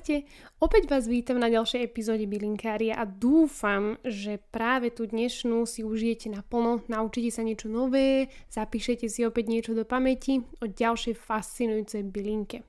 Ahojte, 0.00 0.24
opäť 0.64 0.88
vás 0.88 1.04
vítam 1.04 1.36
na 1.36 1.52
ďalšej 1.52 1.84
epizóde 1.84 2.24
Bylinkária 2.24 2.96
a 2.96 3.04
dúfam, 3.04 4.00
že 4.00 4.40
práve 4.48 4.88
tú 4.88 5.04
dnešnú 5.04 5.68
si 5.68 5.84
užijete 5.84 6.32
naplno, 6.32 6.80
naučite 6.88 7.28
sa 7.28 7.44
niečo 7.44 7.68
nové, 7.68 8.32
zapíšete 8.48 9.12
si 9.12 9.28
opäť 9.28 9.52
niečo 9.52 9.76
do 9.76 9.84
pamäti 9.84 10.40
o 10.64 10.72
ďalšej 10.72 11.20
fascinujúcej 11.20 12.00
bylinke. 12.08 12.64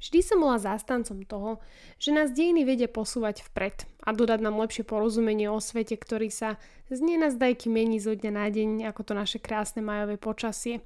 Vždy 0.00 0.24
som 0.24 0.40
bola 0.40 0.56
zástancom 0.56 1.28
toho, 1.28 1.60
že 2.00 2.16
nás 2.16 2.32
dejiny 2.32 2.64
vedia 2.64 2.88
posúvať 2.88 3.44
vpred 3.52 3.84
a 4.00 4.16
dodať 4.16 4.40
nám 4.40 4.56
lepšie 4.56 4.88
porozumenie 4.88 5.52
o 5.52 5.60
svete, 5.60 6.00
ktorý 6.00 6.32
sa 6.32 6.56
z 6.88 6.96
nenazdajky 6.96 7.68
mení 7.68 8.00
zo 8.00 8.16
dňa 8.16 8.32
na 8.32 8.48
deň, 8.48 8.88
ako 8.88 9.04
to 9.04 9.12
naše 9.12 9.36
krásne 9.36 9.84
majové 9.84 10.16
počasie 10.16 10.80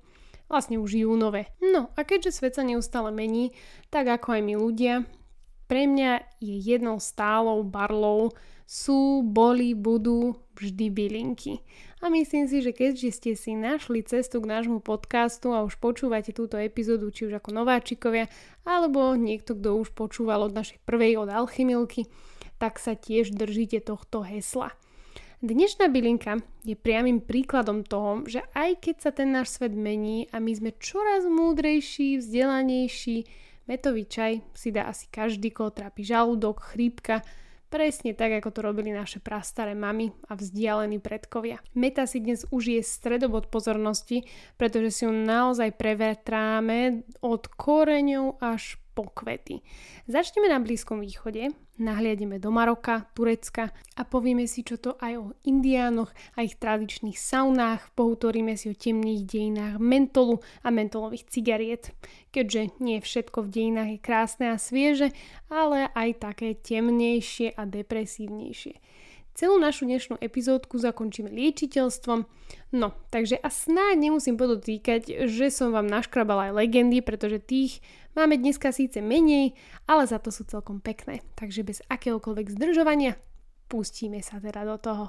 vlastne 0.48 0.80
už 0.80 1.06
júnové. 1.06 1.52
No 1.60 1.92
a 1.95 2.02
keďže 2.02 2.41
svet 2.41 2.56
sa 2.56 2.64
neustále 2.64 3.12
mení, 3.12 3.52
tak 3.92 4.08
ako 4.08 4.41
aj 4.41 4.42
my 4.42 4.55
ľudia, 4.56 4.95
pre 5.68 5.84
mňa 5.84 6.40
je 6.40 6.56
jednou 6.56 6.96
stálou 6.96 7.60
barlou 7.62 8.32
sú, 8.68 9.24
boli, 9.24 9.72
budú 9.72 10.36
vždy 10.56 10.92
bylinky. 10.92 11.64
A 12.04 12.12
myslím 12.12 12.44
si, 12.44 12.61
že 12.61 12.77
keďže 12.77 13.08
ste 13.16 13.33
si 13.33 13.56
našli 13.56 14.05
cestu 14.05 14.44
k 14.44 14.50
nášmu 14.50 14.84
podcastu 14.84 15.56
a 15.56 15.64
už 15.64 15.80
počúvate 15.80 16.36
túto 16.36 16.61
epizódu, 16.61 17.08
či 17.08 17.33
už 17.33 17.41
ako 17.41 17.52
nováčikovia, 17.52 18.28
alebo 18.69 19.16
niekto, 19.16 19.56
kto 19.56 19.80
už 19.80 19.96
počúval 19.96 20.44
od 20.44 20.52
našej 20.52 20.84
prvej, 20.84 21.16
od 21.16 21.33
Alchymilky, 21.33 22.06
tak 22.61 22.77
sa 22.77 22.92
tiež 22.92 23.33
držíte 23.33 23.80
tohto 23.80 24.20
hesla. 24.20 24.77
Dnešná 25.39 25.86
bylinka 25.89 26.42
je 26.66 26.74
priamým 26.74 27.22
príkladom 27.22 27.86
toho, 27.86 28.27
že 28.27 28.42
aj 28.58 28.83
keď 28.83 28.96
sa 28.98 29.11
ten 29.14 29.30
náš 29.30 29.55
svet 29.55 29.70
mení 29.70 30.27
a 30.34 30.42
my 30.42 30.50
sme 30.50 30.70
čoraz 30.83 31.24
múdrejší, 31.30 32.19
vzdelanejší, 32.19 33.47
Metový 33.69 34.08
čaj 34.08 34.41
si 34.56 34.72
dá 34.72 34.88
asi 34.88 35.12
každý, 35.12 35.52
koho 35.52 35.69
trápi 35.69 36.00
žalúdok, 36.00 36.72
chrípka, 36.72 37.20
presne 37.69 38.16
tak, 38.16 38.41
ako 38.41 38.48
to 38.48 38.61
robili 38.64 38.97
naše 38.97 39.20
prastaré 39.20 39.77
mamy 39.77 40.08
a 40.24 40.41
vzdialení 40.41 41.05
predkovia. 41.05 41.61
Meta 41.77 42.08
si 42.08 42.24
dnes 42.24 42.48
už 42.48 42.64
je 42.64 42.80
stredobod 42.80 43.52
pozornosti, 43.52 44.24
pretože 44.56 44.89
si 44.89 45.02
ju 45.05 45.12
naozaj 45.12 45.77
prevetráme 45.77 47.05
od 47.20 47.44
koreňov 47.44 48.41
až 48.41 48.80
pokvety. 48.98 49.62
Začneme 50.10 50.50
na 50.50 50.58
Blízkom 50.58 50.98
východe, 50.98 51.54
nahliademe 51.78 52.42
do 52.42 52.50
Maroka, 52.50 53.06
Turecka 53.14 53.70
a 53.94 54.02
povieme 54.02 54.50
si, 54.50 54.66
čo 54.66 54.74
to 54.74 54.98
aj 54.98 55.12
o 55.14 55.30
indiánoch 55.46 56.10
a 56.34 56.42
ich 56.42 56.58
tradičných 56.58 57.14
saunách, 57.14 57.94
pohutoríme 57.94 58.58
si 58.58 58.66
o 58.66 58.74
temných 58.74 59.22
dejinách 59.22 59.78
mentolu 59.78 60.42
a 60.66 60.74
mentolových 60.74 61.30
cigariet, 61.30 61.94
keďže 62.34 62.74
nie 62.82 62.98
všetko 62.98 63.46
v 63.46 63.52
dejinách 63.55 63.90
je 63.94 64.00
krásne 64.02 64.46
a 64.50 64.58
svieže, 64.58 65.14
ale 65.46 65.86
aj 65.94 66.18
také 66.18 66.58
temnejšie 66.58 67.55
a 67.55 67.62
depresívnejšie. 67.70 68.83
Celú 69.38 69.55
našu 69.62 69.86
dnešnú 69.86 70.18
epizódku 70.18 70.83
zakončíme 70.83 71.30
liečiteľstvom. 71.30 72.27
No, 72.74 72.90
takže 73.14 73.38
a 73.38 73.46
snáď 73.46 74.10
nemusím 74.10 74.34
podotýkať, 74.34 75.30
že 75.30 75.55
som 75.55 75.70
vám 75.70 75.86
naškrabala 75.86 76.50
aj 76.50 76.67
legendy, 76.67 76.98
pretože 77.06 77.39
tých 77.39 77.78
máme 78.18 78.34
dneska 78.34 78.74
síce 78.74 78.98
menej, 78.98 79.55
ale 79.86 80.05
za 80.11 80.18
to 80.18 80.34
sú 80.34 80.42
celkom 80.42 80.83
pekné. 80.83 81.23
Takže 81.39 81.62
bez 81.62 81.79
akéhokoľvek 81.86 82.51
zdržovania 82.58 83.14
pustíme 83.70 84.18
sa 84.18 84.42
teda 84.42 84.67
do 84.67 84.77
toho. 84.83 85.05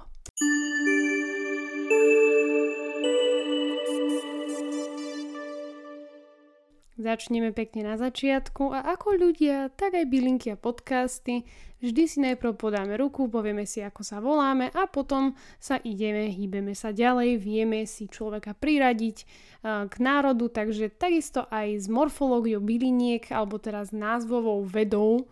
Začneme 6.99 7.55
pekne 7.55 7.87
na 7.87 7.95
začiatku 7.95 8.75
a 8.75 8.83
ako 8.91 9.15
ľudia, 9.15 9.71
tak 9.71 9.95
aj 9.95 10.03
bylinky 10.03 10.51
a 10.51 10.59
podcasty, 10.59 11.47
vždy 11.79 12.03
si 12.03 12.19
najprv 12.19 12.59
podáme 12.59 12.99
ruku, 12.99 13.31
povieme 13.31 13.63
si 13.63 13.79
ako 13.79 14.03
sa 14.03 14.19
voláme 14.19 14.67
a 14.75 14.83
potom 14.83 15.31
sa 15.63 15.79
ideme, 15.79 16.27
hýbeme 16.27 16.75
sa 16.75 16.91
ďalej, 16.91 17.39
vieme 17.39 17.87
si 17.87 18.11
človeka 18.11 18.51
priradiť 18.51 19.17
k 19.63 19.93
národu, 19.95 20.51
takže 20.51 20.91
takisto 20.91 21.47
aj 21.47 21.79
s 21.79 21.87
morfológiou 21.87 22.59
byliniek 22.59 23.31
alebo 23.31 23.63
teraz 23.63 23.95
názvovou 23.95 24.67
vedou. 24.67 25.23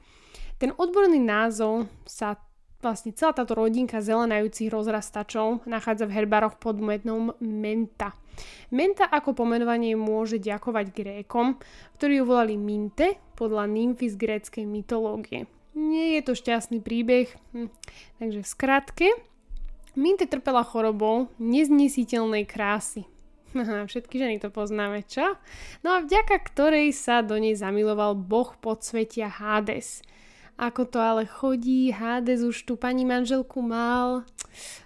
Ten 0.63 0.71
odborný 0.71 1.19
názov 1.19 1.91
sa 2.07 2.39
vlastne 2.81 3.13
celá 3.13 3.33
táto 3.33 3.57
rodinka 3.57 4.01
zelenajúcich 4.01 4.69
rozrastačov 4.69 5.65
nachádza 5.65 6.05
v 6.05 6.15
herbároch 6.21 6.61
pod 6.61 6.77
menom 6.77 7.33
menta. 7.41 8.13
Menta 8.69 9.09
ako 9.09 9.33
pomenovanie 9.33 9.97
môže 9.97 10.37
ďakovať 10.37 10.93
Grékom, 10.93 11.57
ktorí 11.97 12.21
ju 12.21 12.23
volali 12.29 12.53
Minte 12.53 13.17
podľa 13.33 13.65
nymfy 13.65 14.13
z 14.13 14.15
gréckej 14.15 14.65
mytológie. 14.69 15.49
Nie 15.73 16.17
je 16.17 16.21
to 16.25 16.33
šťastný 16.37 16.81
príbeh, 16.81 17.29
hm. 17.53 17.69
takže 18.21 18.39
v 18.45 18.47
skratke, 18.47 19.07
Minte 19.97 20.29
trpela 20.29 20.61
chorobou 20.61 21.33
neznesiteľnej 21.41 22.45
krásy. 22.45 23.09
Všetky 23.89 24.21
ženy 24.21 24.37
to 24.37 24.53
poznáme, 24.53 25.01
čo? 25.09 25.33
No 25.81 25.97
a 25.97 26.05
vďaka 26.05 26.37
ktorej 26.45 26.93
sa 26.93 27.25
do 27.25 27.41
nej 27.41 27.57
zamiloval 27.57 28.13
boh 28.13 28.53
podsvetia 28.61 29.33
Hades– 29.33 30.05
ako 30.57 30.89
to 30.89 30.97
ale 30.97 31.23
chodí, 31.29 31.93
Hades 31.93 32.41
už 32.41 32.65
tú 32.65 32.73
pani 32.81 33.05
manželku 33.05 33.61
mal. 33.61 34.25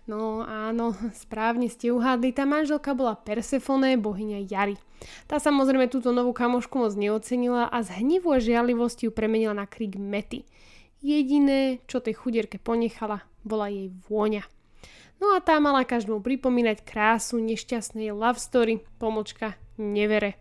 No 0.03 0.43
áno, 0.43 0.91
správne 1.23 1.71
ste 1.71 1.95
uhádli, 1.95 2.35
tá 2.35 2.43
manželka 2.43 2.91
bola 2.91 3.15
Persefone, 3.15 3.95
bohyňa 3.95 4.43
Jary. 4.43 4.75
Tá 5.25 5.39
samozrejme 5.39 5.87
túto 5.87 6.11
novú 6.11 6.35
kamošku 6.35 6.75
moc 6.77 6.93
neocenila 6.93 7.71
a 7.71 7.81
z 7.81 8.03
hnivu 8.03 8.35
a 8.35 8.43
žiarlivosti 8.43 9.07
ju 9.07 9.11
premenila 9.15 9.55
na 9.55 9.65
krik 9.65 9.95
Mety. 9.97 10.45
Jediné, 11.01 11.81
čo 11.89 12.03
tej 12.03 12.13
chudierke 12.19 12.61
ponechala, 12.61 13.25
bola 13.41 13.71
jej 13.71 13.89
vôňa. 14.05 14.45
No 15.17 15.33
a 15.33 15.41
tá 15.41 15.57
mala 15.57 15.85
každému 15.85 16.21
pripomínať 16.21 16.85
krásu 16.85 17.41
nešťastnej 17.41 18.13
love 18.13 18.37
story, 18.37 18.81
pomočka 19.01 19.57
nevere. 19.77 20.37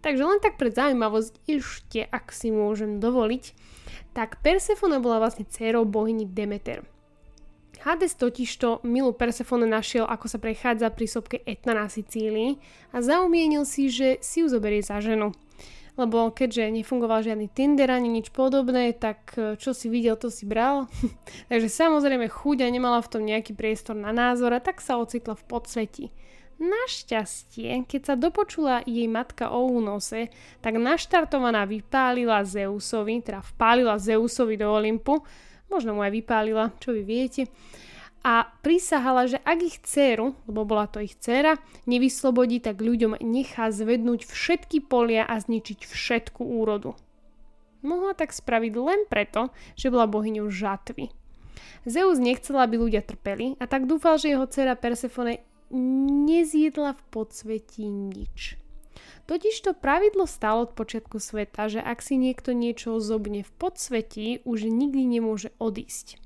Takže 0.00 0.22
len 0.24 0.40
tak 0.40 0.56
pred 0.56 0.72
zaujímavosť 0.72 1.44
ešte, 1.44 2.00
ak 2.08 2.32
si 2.32 2.48
môžem 2.48 2.98
dovoliť, 3.00 3.44
tak 4.16 4.40
Persefone 4.40 4.96
bola 4.98 5.20
vlastne 5.20 5.44
dcerou 5.44 5.84
bohyni 5.84 6.24
Demeter. 6.24 6.82
Hades 7.80 8.12
totižto 8.12 8.84
milú 8.84 9.16
Persefone 9.16 9.64
našiel, 9.64 10.04
ako 10.04 10.28
sa 10.28 10.36
prechádza 10.36 10.92
pri 10.92 11.06
sopke 11.08 11.40
Etna 11.48 11.72
na 11.72 11.86
Sicílii 11.88 12.60
a 12.92 13.00
zaumienil 13.00 13.64
si, 13.64 13.88
že 13.88 14.20
si 14.20 14.44
ju 14.44 14.52
zoberie 14.52 14.84
za 14.84 15.00
ženu. 15.00 15.32
Lebo 15.96 16.28
keďže 16.28 16.72
nefungoval 16.76 17.24
žiadny 17.24 17.48
Tinder 17.52 17.88
ani 17.88 18.08
nič 18.12 18.32
podobné, 18.36 18.92
tak 18.92 19.32
e, 19.36 19.56
čo 19.56 19.72
si 19.72 19.88
videl, 19.88 20.16
to 20.20 20.28
si 20.28 20.44
bral. 20.44 20.92
Takže 21.50 21.72
samozrejme 21.72 22.28
chuť 22.28 22.64
a 22.64 22.72
nemala 22.72 23.00
v 23.00 23.10
tom 23.16 23.22
nejaký 23.24 23.56
priestor 23.56 23.96
na 23.96 24.12
názor 24.12 24.52
a 24.52 24.60
tak 24.60 24.84
sa 24.84 25.00
ocitla 25.00 25.32
v 25.36 25.44
podsveti. 25.48 26.06
Našťastie, 26.60 27.88
keď 27.88 28.00
sa 28.04 28.14
dopočula 28.20 28.84
jej 28.84 29.08
matka 29.08 29.48
o 29.48 29.64
únose, 29.64 30.28
tak 30.60 30.76
naštartovaná 30.76 31.64
vypálila 31.64 32.44
Zeusovi, 32.44 33.24
teda 33.24 33.40
vpálila 33.40 33.96
Zeusovi 33.96 34.60
do 34.60 34.68
Olympu, 34.68 35.24
možno 35.72 35.96
mu 35.96 36.04
aj 36.04 36.12
vypálila, 36.12 36.68
čo 36.76 36.92
vy 36.92 37.00
viete, 37.00 37.48
a 38.20 38.44
prisahala, 38.60 39.24
že 39.24 39.40
ak 39.40 39.58
ich 39.64 39.80
dceru, 39.80 40.36
lebo 40.44 40.68
bola 40.68 40.84
to 40.84 41.00
ich 41.00 41.16
dcera, 41.16 41.56
nevyslobodí, 41.88 42.60
tak 42.60 42.84
ľuďom 42.84 43.24
nechá 43.24 43.72
zvednúť 43.72 44.28
všetky 44.28 44.84
polia 44.84 45.24
a 45.24 45.40
zničiť 45.40 45.88
všetku 45.88 46.44
úrodu. 46.44 46.92
Mohla 47.80 48.12
tak 48.12 48.36
spraviť 48.36 48.72
len 48.76 49.08
preto, 49.08 49.48
že 49.72 49.88
bola 49.88 50.04
bohyňou 50.04 50.52
žatvy. 50.52 51.08
Zeus 51.88 52.20
nechcela, 52.20 52.68
aby 52.68 52.76
ľudia 52.76 53.00
trpeli 53.00 53.56
a 53.56 53.64
tak 53.64 53.88
dúfal, 53.88 54.20
že 54.20 54.36
jeho 54.36 54.44
dcera 54.44 54.76
Persefone 54.76 55.40
nezjedla 55.70 56.98
v 56.98 57.02
podsvetí 57.10 57.86
nič. 57.86 58.60
Totiž 59.30 59.62
to 59.62 59.72
pravidlo 59.78 60.26
stalo 60.26 60.66
od 60.66 60.74
počiatku 60.74 61.22
sveta, 61.22 61.70
že 61.70 61.78
ak 61.78 62.02
si 62.02 62.18
niekto 62.18 62.50
niečo 62.50 62.98
zobne 62.98 63.46
v 63.46 63.52
podsvetí, 63.62 64.42
už 64.42 64.66
nikdy 64.66 65.06
nemôže 65.06 65.54
odísť. 65.62 66.18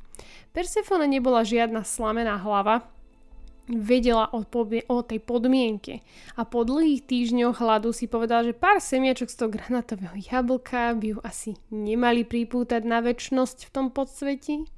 Persefone 0.56 1.04
nebola 1.04 1.44
žiadna 1.44 1.84
slamená 1.84 2.40
hlava, 2.40 2.88
vedela 3.68 4.28
o, 4.32 4.44
podmie- 4.44 4.84
o 4.88 5.00
tej 5.00 5.24
podmienke 5.24 6.04
a 6.36 6.44
po 6.44 6.68
dlhých 6.68 7.04
týždňoch 7.08 7.60
hladu 7.60 7.96
si 7.96 8.04
povedala, 8.04 8.44
že 8.44 8.52
pár 8.52 8.80
semiačok 8.80 9.28
z 9.32 9.36
toho 9.40 9.50
granatového 9.52 10.16
jablka 10.20 10.92
by 10.96 11.16
ju 11.16 11.18
asi 11.24 11.56
nemali 11.72 12.28
pripútať 12.28 12.84
na 12.84 13.00
väčnosť 13.00 13.68
v 13.68 13.72
tom 13.72 13.86
podsvetí. 13.88 14.68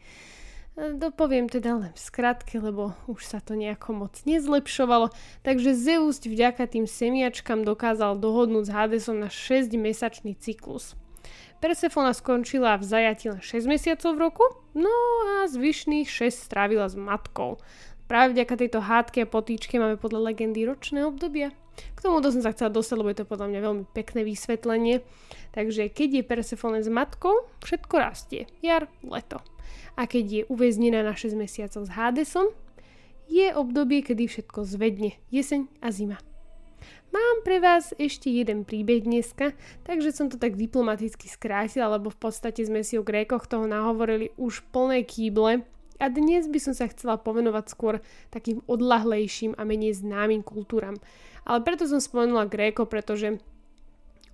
Dopoviem 0.76 1.48
teda 1.48 1.80
len 1.80 1.92
v 1.96 2.00
skratke, 2.00 2.60
lebo 2.60 2.92
už 3.08 3.24
sa 3.24 3.40
to 3.40 3.56
nejako 3.56 3.96
moc 3.96 4.12
nezlepšovalo. 4.28 5.08
Takže 5.40 5.72
Zeus 5.72 6.20
vďaka 6.20 6.68
tým 6.68 6.84
semiačkám 6.84 7.64
dokázal 7.64 8.20
dohodnúť 8.20 8.68
s 8.68 8.74
Hadesom 8.76 9.16
na 9.16 9.32
6-mesačný 9.32 10.36
cyklus. 10.36 10.92
Persefona 11.64 12.12
skončila 12.12 12.76
v 12.76 12.84
zajati 12.84 13.32
len 13.32 13.40
6 13.40 13.64
mesiacov 13.64 14.10
v 14.12 14.20
roku, 14.20 14.44
no 14.76 14.92
a 15.40 15.48
zvyšných 15.48 16.04
6 16.04 16.44
strávila 16.44 16.92
s 16.92 16.94
matkou. 16.94 17.56
Práve 18.04 18.36
vďaka 18.36 18.54
tejto 18.60 18.84
hádke 18.84 19.24
a 19.24 19.32
potýčke 19.32 19.80
máme 19.80 19.96
podľa 19.96 20.30
legendy 20.30 20.68
ročné 20.68 21.08
obdobia. 21.08 21.56
K 21.76 21.98
tomu 22.00 22.20
som 22.24 22.42
sa 22.42 22.52
chcela 22.52 22.72
dostať, 22.72 22.96
lebo 22.96 23.10
je 23.12 23.18
to 23.20 23.28
podľa 23.28 23.48
mňa 23.52 23.60
veľmi 23.60 23.84
pekné 23.92 24.24
vysvetlenie. 24.24 25.04
Takže 25.52 25.88
keď 25.92 26.20
je 26.20 26.28
Persefone 26.28 26.78
s 26.80 26.88
matkou, 26.88 27.48
všetko 27.64 27.94
rastie. 27.96 28.48
Jar, 28.60 28.88
leto. 29.04 29.40
A 29.96 30.04
keď 30.04 30.24
je 30.24 30.42
uväznená 30.52 31.00
na 31.00 31.16
6 31.16 31.36
mesiacov 31.36 31.88
s 31.88 31.90
Hadesom, 31.92 32.52
je 33.26 33.50
obdobie, 33.50 34.06
kedy 34.06 34.30
všetko 34.30 34.62
zvedne. 34.62 35.18
Jeseň 35.34 35.66
a 35.82 35.90
zima. 35.90 36.18
Mám 37.10 37.48
pre 37.48 37.62
vás 37.62 37.96
ešte 37.96 38.28
jeden 38.28 38.68
príbeh 38.68 39.00
dneska, 39.00 39.56
takže 39.88 40.12
som 40.12 40.28
to 40.28 40.36
tak 40.36 40.58
diplomaticky 40.58 41.30
skrátila, 41.30 41.96
lebo 41.96 42.12
v 42.12 42.18
podstate 42.18 42.60
sme 42.66 42.84
si 42.84 43.00
o 43.00 43.06
Grékoch 43.06 43.48
toho 43.48 43.64
nahovorili 43.64 44.34
už 44.36 44.66
plné 44.68 45.00
kýble 45.06 45.64
a 45.96 46.06
dnes 46.12 46.44
by 46.44 46.60
som 46.60 46.74
sa 46.76 46.90
chcela 46.92 47.16
povenovať 47.16 47.64
skôr 47.72 48.04
takým 48.28 48.60
odlahlejším 48.68 49.56
a 49.56 49.64
menej 49.64 49.96
známym 50.04 50.44
kultúram. 50.44 51.00
Ale 51.46 51.62
preto 51.62 51.86
som 51.86 52.02
spomenula 52.02 52.50
Gréko, 52.50 52.90
pretože 52.90 53.38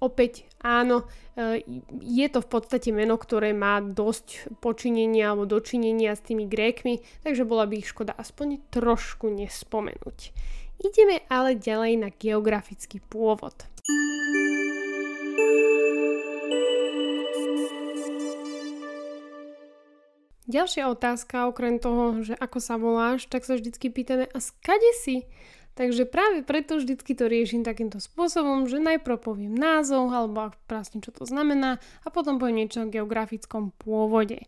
opäť 0.00 0.48
áno, 0.64 1.04
e, 1.36 1.60
je 2.00 2.26
to 2.32 2.40
v 2.40 2.48
podstate 2.48 2.88
meno, 2.88 3.20
ktoré 3.20 3.52
má 3.52 3.84
dosť 3.84 4.48
počinenia 4.64 5.30
alebo 5.30 5.44
dočinenia 5.44 6.16
s 6.16 6.24
tými 6.24 6.48
Grékmi, 6.48 7.04
takže 7.20 7.44
bola 7.44 7.68
by 7.68 7.84
ich 7.84 7.92
škoda 7.92 8.16
aspoň 8.16 8.64
trošku 8.72 9.28
nespomenúť. 9.28 10.32
Ideme 10.82 11.22
ale 11.30 11.54
ďalej 11.54 11.92
na 12.00 12.08
geografický 12.10 12.98
pôvod. 12.98 13.54
Ďalšia 20.52 20.90
otázka, 20.90 21.46
okrem 21.48 21.78
toho, 21.78 22.18
že 22.20 22.34
ako 22.36 22.58
sa 22.58 22.74
voláš, 22.74 23.30
tak 23.30 23.46
sa 23.46 23.54
vždycky 23.54 23.88
pýtame, 23.88 24.26
a 24.26 24.38
skade 24.42 24.90
si? 25.00 25.24
Takže 25.72 26.04
práve 26.04 26.44
preto 26.44 26.76
vždycky 26.76 27.16
to 27.16 27.32
riešim 27.32 27.64
takýmto 27.64 27.96
spôsobom, 27.96 28.68
že 28.68 28.76
najprv 28.76 29.16
poviem 29.16 29.56
názov 29.56 30.12
alebo 30.12 30.52
vlastne 30.68 31.00
čo 31.00 31.16
to 31.16 31.24
znamená 31.24 31.80
a 32.04 32.08
potom 32.12 32.36
poviem 32.36 32.68
niečo 32.68 32.84
o 32.84 32.92
geografickom 32.92 33.72
pôvode. 33.80 34.44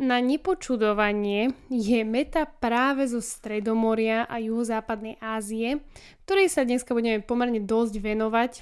Na 0.00 0.16
nepočudovanie 0.16 1.52
je 1.68 2.00
meta 2.08 2.48
práve 2.48 3.04
zo 3.04 3.20
Stredomoria 3.20 4.24
a 4.24 4.40
juhozápadnej 4.40 5.20
Ázie, 5.20 5.84
ktorej 6.24 6.48
sa 6.48 6.64
dneska 6.64 6.96
budeme 6.96 7.20
pomerne 7.20 7.60
dosť 7.60 8.00
venovať. 8.00 8.52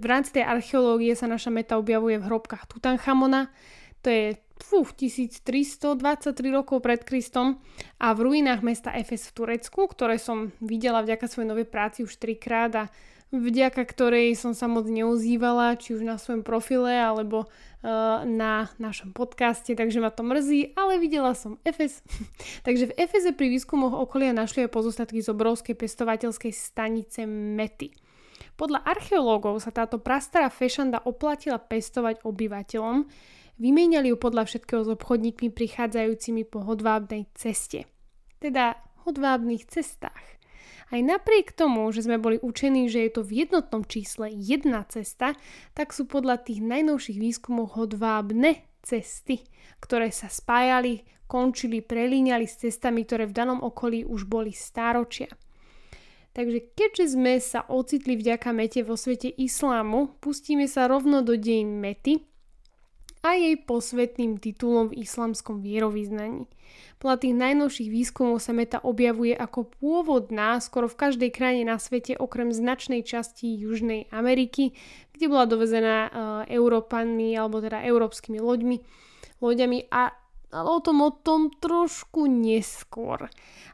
V 0.00 0.06
rámci 0.08 0.40
tej 0.40 0.48
archeológie 0.48 1.12
sa 1.12 1.28
naša 1.28 1.52
meta 1.52 1.76
objavuje 1.76 2.16
v 2.16 2.24
hrobkách 2.24 2.64
Tutanchamona, 2.64 3.52
to 4.00 4.08
je 4.08 4.26
fú, 4.62 4.84
1323 4.84 5.96
rokov 6.52 6.80
pred 6.84 7.00
Kristom 7.02 7.60
a 7.98 8.12
v 8.16 8.18
ruinách 8.28 8.64
mesta 8.64 8.94
Efes 8.94 9.28
v 9.30 9.42
Turecku, 9.42 9.88
ktoré 9.88 10.20
som 10.20 10.54
videla 10.60 11.04
vďaka 11.04 11.26
svojej 11.26 11.48
novej 11.48 11.66
práci 11.68 12.04
už 12.04 12.16
trikrát 12.16 12.72
a 12.76 12.84
vďaka 13.30 13.86
ktorej 13.86 14.34
som 14.34 14.52
sa 14.58 14.66
moc 14.66 14.90
neozývala, 14.90 15.78
či 15.78 15.94
už 15.94 16.02
na 16.02 16.18
svojom 16.18 16.42
profile 16.42 16.90
alebo 16.90 17.46
uh, 17.46 18.26
na 18.26 18.66
našom 18.82 19.14
podcaste, 19.14 19.70
takže 19.78 20.02
ma 20.02 20.10
to 20.10 20.26
mrzí, 20.26 20.74
ale 20.74 20.98
videla 20.98 21.38
som 21.38 21.56
Efes. 21.62 22.02
takže 22.66 22.90
v 22.90 22.96
Efeze 22.98 23.30
pri 23.30 23.46
výskumoch 23.54 23.94
okolia 23.94 24.34
našli 24.34 24.66
aj 24.66 24.74
pozostatky 24.74 25.22
z 25.22 25.30
obrovskej 25.30 25.78
pestovateľskej 25.78 26.52
stanice 26.52 27.22
Mety. 27.24 27.94
Podľa 28.58 28.84
archeológov 28.84 29.62
sa 29.64 29.72
táto 29.72 29.96
prastará 29.96 30.52
fešanda 30.52 31.00
oplatila 31.08 31.56
pestovať 31.56 32.20
obyvateľom, 32.26 33.08
Vymieniali 33.60 34.08
ju 34.08 34.16
podľa 34.16 34.48
všetkého 34.48 34.88
s 34.88 34.92
obchodníkmi 34.96 35.52
prichádzajúcimi 35.52 36.48
po 36.48 36.64
hodvábnej 36.64 37.28
ceste. 37.36 37.84
Teda 38.40 38.80
hodvábnych 39.04 39.68
cestách. 39.68 40.40
Aj 40.88 40.98
napriek 41.04 41.52
tomu, 41.52 41.92
že 41.92 42.08
sme 42.08 42.16
boli 42.16 42.40
učení, 42.40 42.88
že 42.88 43.04
je 43.04 43.20
to 43.20 43.22
v 43.22 43.44
jednotnom 43.44 43.84
čísle 43.84 44.32
jedna 44.32 44.88
cesta, 44.88 45.36
tak 45.76 45.92
sú 45.92 46.08
podľa 46.08 46.40
tých 46.40 46.64
najnovších 46.64 47.20
výskumov 47.20 47.76
hodvábne 47.76 48.64
cesty, 48.80 49.44
ktoré 49.76 50.08
sa 50.08 50.32
spájali, 50.32 51.04
končili, 51.28 51.84
prelíňali 51.84 52.48
s 52.48 52.64
cestami, 52.64 53.04
ktoré 53.04 53.28
v 53.28 53.36
danom 53.36 53.60
okolí 53.60 54.08
už 54.08 54.24
boli 54.24 54.56
stáročia. 54.56 55.28
Takže 56.32 56.72
keďže 56.72 57.04
sme 57.12 57.36
sa 57.44 57.68
ocitli 57.68 58.16
vďaka 58.16 58.56
mete 58.56 58.80
vo 58.80 58.96
svete 58.96 59.28
islámu, 59.28 60.16
pustíme 60.16 60.64
sa 60.64 60.88
rovno 60.88 61.20
do 61.20 61.36
dejín 61.36 61.76
mety 61.76 62.29
a 63.20 63.36
jej 63.36 63.56
posvetným 63.60 64.40
titulom 64.40 64.92
v 64.92 65.04
islamskom 65.04 65.60
vierovýznaní. 65.60 66.48
Podľa 67.00 67.16
tých 67.16 67.34
najnovších 67.36 67.88
výskumov 67.88 68.44
sa 68.44 68.52
meta 68.52 68.76
objavuje 68.84 69.32
ako 69.32 69.72
pôvodná 69.80 70.60
skoro 70.60 70.84
v 70.84 71.00
každej 71.00 71.30
krajine 71.32 71.72
na 71.72 71.80
svete 71.80 72.16
okrem 72.16 72.52
značnej 72.52 73.00
časti 73.00 73.56
Južnej 73.56 74.08
Ameriky, 74.12 74.76
kde 75.16 75.26
bola 75.32 75.48
dovezená 75.48 75.96
uh, 76.06 76.10
Európanmi 76.48 77.32
alebo 77.36 77.64
teda 77.64 77.80
európskymi 77.88 78.40
loďmi, 78.40 78.76
loďami 79.40 79.88
a 79.88 80.12
ale 80.50 80.68
o 80.68 80.80
tom 80.82 81.02
o 81.02 81.10
tom 81.14 81.50
trošku 81.50 82.26
neskôr. 82.26 83.30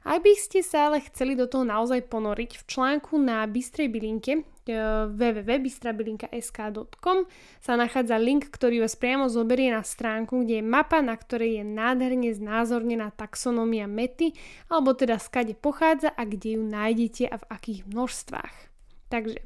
Ak 0.07 0.23
by 0.23 0.33
ste 0.39 0.63
sa 0.63 0.93
ale 0.93 1.03
chceli 1.09 1.35
do 1.35 1.51
toho 1.51 1.67
naozaj 1.67 2.07
ponoriť, 2.07 2.61
v 2.61 2.63
článku 2.69 3.19
na 3.19 3.43
Bystrej 3.49 3.91
bylinke 3.91 4.47
E, 4.67 5.07
www.bystrabylinka.sk.com 5.07 7.19
sa 7.63 7.79
nachádza 7.79 8.19
link, 8.19 8.51
ktorý 8.51 8.83
vás 8.83 8.99
priamo 8.99 9.31
zoberie 9.31 9.71
na 9.71 9.87
stránku, 9.87 10.43
kde 10.43 10.59
je 10.59 10.65
mapa, 10.67 10.99
na 10.99 11.15
ktorej 11.15 11.63
je 11.63 11.65
nádherne 11.65 12.35
znázornená 12.35 13.15
taxonómia 13.15 13.87
mety, 13.87 14.35
alebo 14.67 14.99
teda 14.99 15.23
skade 15.23 15.55
pochádza 15.55 16.11
a 16.11 16.27
kde 16.27 16.59
ju 16.59 16.67
nájdete 16.67 17.31
a 17.31 17.39
v 17.39 17.47
akých 17.47 17.87
množstvách. 17.87 18.75
Takže 19.07 19.39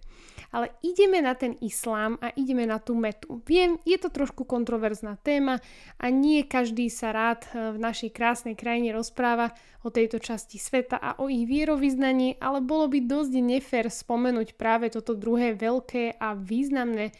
ale 0.48 0.72
ideme 0.81 1.20
na 1.20 1.37
ten 1.37 1.54
islám 1.60 2.16
a 2.25 2.32
ideme 2.32 2.64
na 2.64 2.81
tú 2.81 2.96
metu. 2.96 3.44
Viem, 3.44 3.76
je 3.84 4.00
to 4.00 4.08
trošku 4.08 4.48
kontroverzná 4.48 5.20
téma 5.20 5.60
a 6.00 6.06
nie 6.08 6.42
každý 6.48 6.88
sa 6.88 7.12
rád 7.12 7.44
eh, 7.52 7.76
v 7.76 7.78
našej 7.78 8.10
krásnej 8.16 8.56
krajine 8.56 8.96
rozpráva 8.96 9.52
o 9.84 9.92
tejto 9.92 10.20
časti 10.20 10.56
sveta 10.56 11.00
a 11.00 11.16
o 11.20 11.28
ich 11.28 11.49
vierovýznaní, 11.49 12.40
ale 12.40 12.61
bolo 12.61 12.88
by 12.88 13.04
dosť 13.04 13.32
nefér 13.40 13.87
spomenúť 13.88 14.56
práve 14.56 14.92
toto 14.92 15.16
druhé 15.16 15.56
veľké 15.56 16.20
a 16.20 16.37
významné 16.37 17.12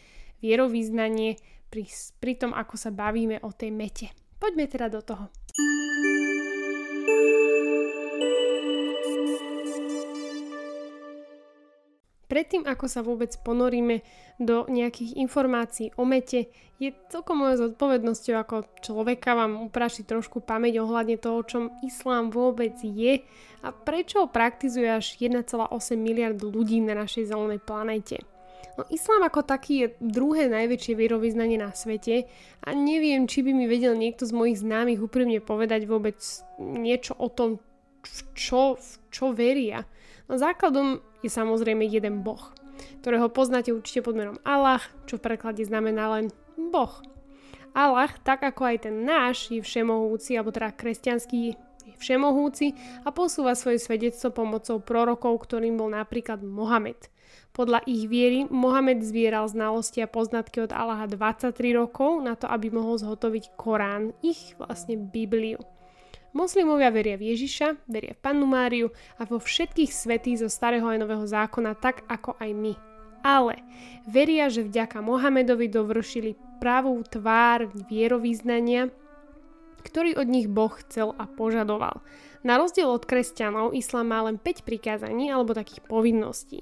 vierovýznanie 0.45 1.41
pri, 1.71 1.85
pri 2.19 2.33
tom, 2.37 2.53
ako 2.53 2.75
sa 2.77 2.91
bavíme 2.91 3.41
o 3.45 3.51
tej 3.55 3.71
mete. 3.71 4.07
Poďme 4.41 4.67
teda 4.67 4.89
do 4.89 5.01
toho. 5.05 5.25
Predtým, 12.31 12.63
ako 12.63 12.87
sa 12.87 13.03
vôbec 13.03 13.35
ponoríme 13.43 14.07
do 14.39 14.71
nejakých 14.71 15.19
informácií 15.19 15.91
o 15.99 16.07
mete, 16.07 16.47
je 16.81 16.97
celkom 17.13 17.45
mojou 17.45 17.69
zodpovednosťou 17.69 18.35
ako 18.41 18.57
človeka 18.81 19.37
vám 19.37 19.69
uprašiť 19.69 20.09
trošku 20.09 20.41
pamäť 20.41 20.81
ohľadne 20.81 21.21
toho, 21.21 21.45
čom 21.45 21.65
islám 21.85 22.33
vôbec 22.33 22.79
je 22.81 23.21
a 23.61 23.69
prečo 23.69 24.25
ho 24.25 24.27
praktizuje 24.33 24.89
až 24.89 25.21
1,8 25.21 25.61
miliard 26.01 26.41
ľudí 26.41 26.81
na 26.81 26.97
našej 26.97 27.29
zelenej 27.29 27.61
planete. 27.61 28.25
No 28.81 28.89
islám 28.89 29.29
ako 29.29 29.45
taký 29.45 29.75
je 29.85 29.87
druhé 30.01 30.49
najväčšie 30.49 30.97
vierovýznanie 30.97 31.61
na 31.61 31.69
svete 31.77 32.25
a 32.65 32.73
neviem, 32.73 33.29
či 33.29 33.45
by 33.45 33.53
mi 33.53 33.69
vedel 33.69 33.93
niekto 33.93 34.25
z 34.25 34.33
mojich 34.33 34.65
známych 34.65 35.05
úprimne 35.05 35.37
povedať 35.45 35.85
vôbec 35.85 36.17
niečo 36.57 37.13
o 37.21 37.29
tom, 37.29 37.61
v 38.01 38.21
čo, 38.33 38.81
v 38.81 38.91
čo 39.13 39.37
veria. 39.37 39.85
No 40.31 40.39
základom 40.39 41.03
je 41.27 41.31
samozrejme 41.31 41.83
jeden 41.91 42.23
boh, 42.23 42.55
ktorého 43.03 43.27
poznáte 43.35 43.75
určite 43.75 44.07
pod 44.07 44.15
menom 44.15 44.39
Allah, 44.47 44.79
čo 45.11 45.19
v 45.19 45.27
preklade 45.27 45.67
znamená 45.67 46.07
len 46.15 46.31
boh. 46.55 47.03
Allah, 47.75 48.15
tak 48.23 48.47
ako 48.47 48.63
aj 48.63 48.87
ten 48.87 49.03
náš, 49.03 49.51
je 49.51 49.59
všemohúci, 49.59 50.39
alebo 50.39 50.55
teda 50.55 50.71
kresťanský 50.71 51.39
je 51.83 51.95
všemohúci 51.99 52.79
a 53.03 53.11
posúva 53.11 53.59
svoje 53.59 53.83
svedectvo 53.83 54.31
pomocou 54.31 54.79
prorokov, 54.79 55.51
ktorým 55.51 55.75
bol 55.75 55.91
napríklad 55.91 56.47
Mohamed. 56.47 57.11
Podľa 57.51 57.83
ich 57.91 58.07
viery 58.07 58.47
Mohamed 58.47 59.03
zbieral 59.03 59.51
znalosti 59.51 59.99
a 59.99 60.07
poznatky 60.07 60.63
od 60.63 60.71
Allaha 60.71 61.11
23 61.11 61.51
rokov 61.75 62.23
na 62.23 62.39
to, 62.39 62.47
aby 62.47 62.71
mohol 62.71 62.95
zhotoviť 63.03 63.59
Korán, 63.59 64.15
ich 64.23 64.55
vlastne 64.55 64.95
Bibliu. 64.95 65.59
Moslimovia 66.31 66.95
veria 66.95 67.19
v 67.19 67.35
Ježiša, 67.35 67.91
veria 67.91 68.15
v 68.15 68.23
Pannu 68.23 68.47
Máriu 68.47 68.95
a 69.19 69.27
vo 69.27 69.43
všetkých 69.43 69.91
svetých 69.91 70.47
zo 70.47 70.49
starého 70.49 70.87
aj 70.87 71.03
nového 71.03 71.27
zákona 71.27 71.75
tak 71.79 72.07
ako 72.07 72.39
aj 72.39 72.51
my. 72.55 72.75
Ale 73.21 73.61
veria, 74.09 74.49
že 74.49 74.65
vďaka 74.65 75.05
Mohamedovi 75.05 75.69
dovršili 75.69 76.39
pravú 76.63 77.03
tvár 77.05 77.69
vierovýznania 77.91 78.89
ktorý 79.81 80.21
od 80.21 80.29
nich 80.29 80.47
Boh 80.47 80.71
chcel 80.85 81.17
a 81.17 81.25
požadoval. 81.25 82.05
Na 82.45 82.61
rozdiel 82.61 82.89
od 82.89 83.05
kresťanov, 83.05 83.77
islám 83.77 84.13
má 84.13 84.21
len 84.29 84.37
5 84.37 84.65
prikázaní 84.65 85.33
alebo 85.33 85.57
takých 85.57 85.85
povinností. 85.89 86.61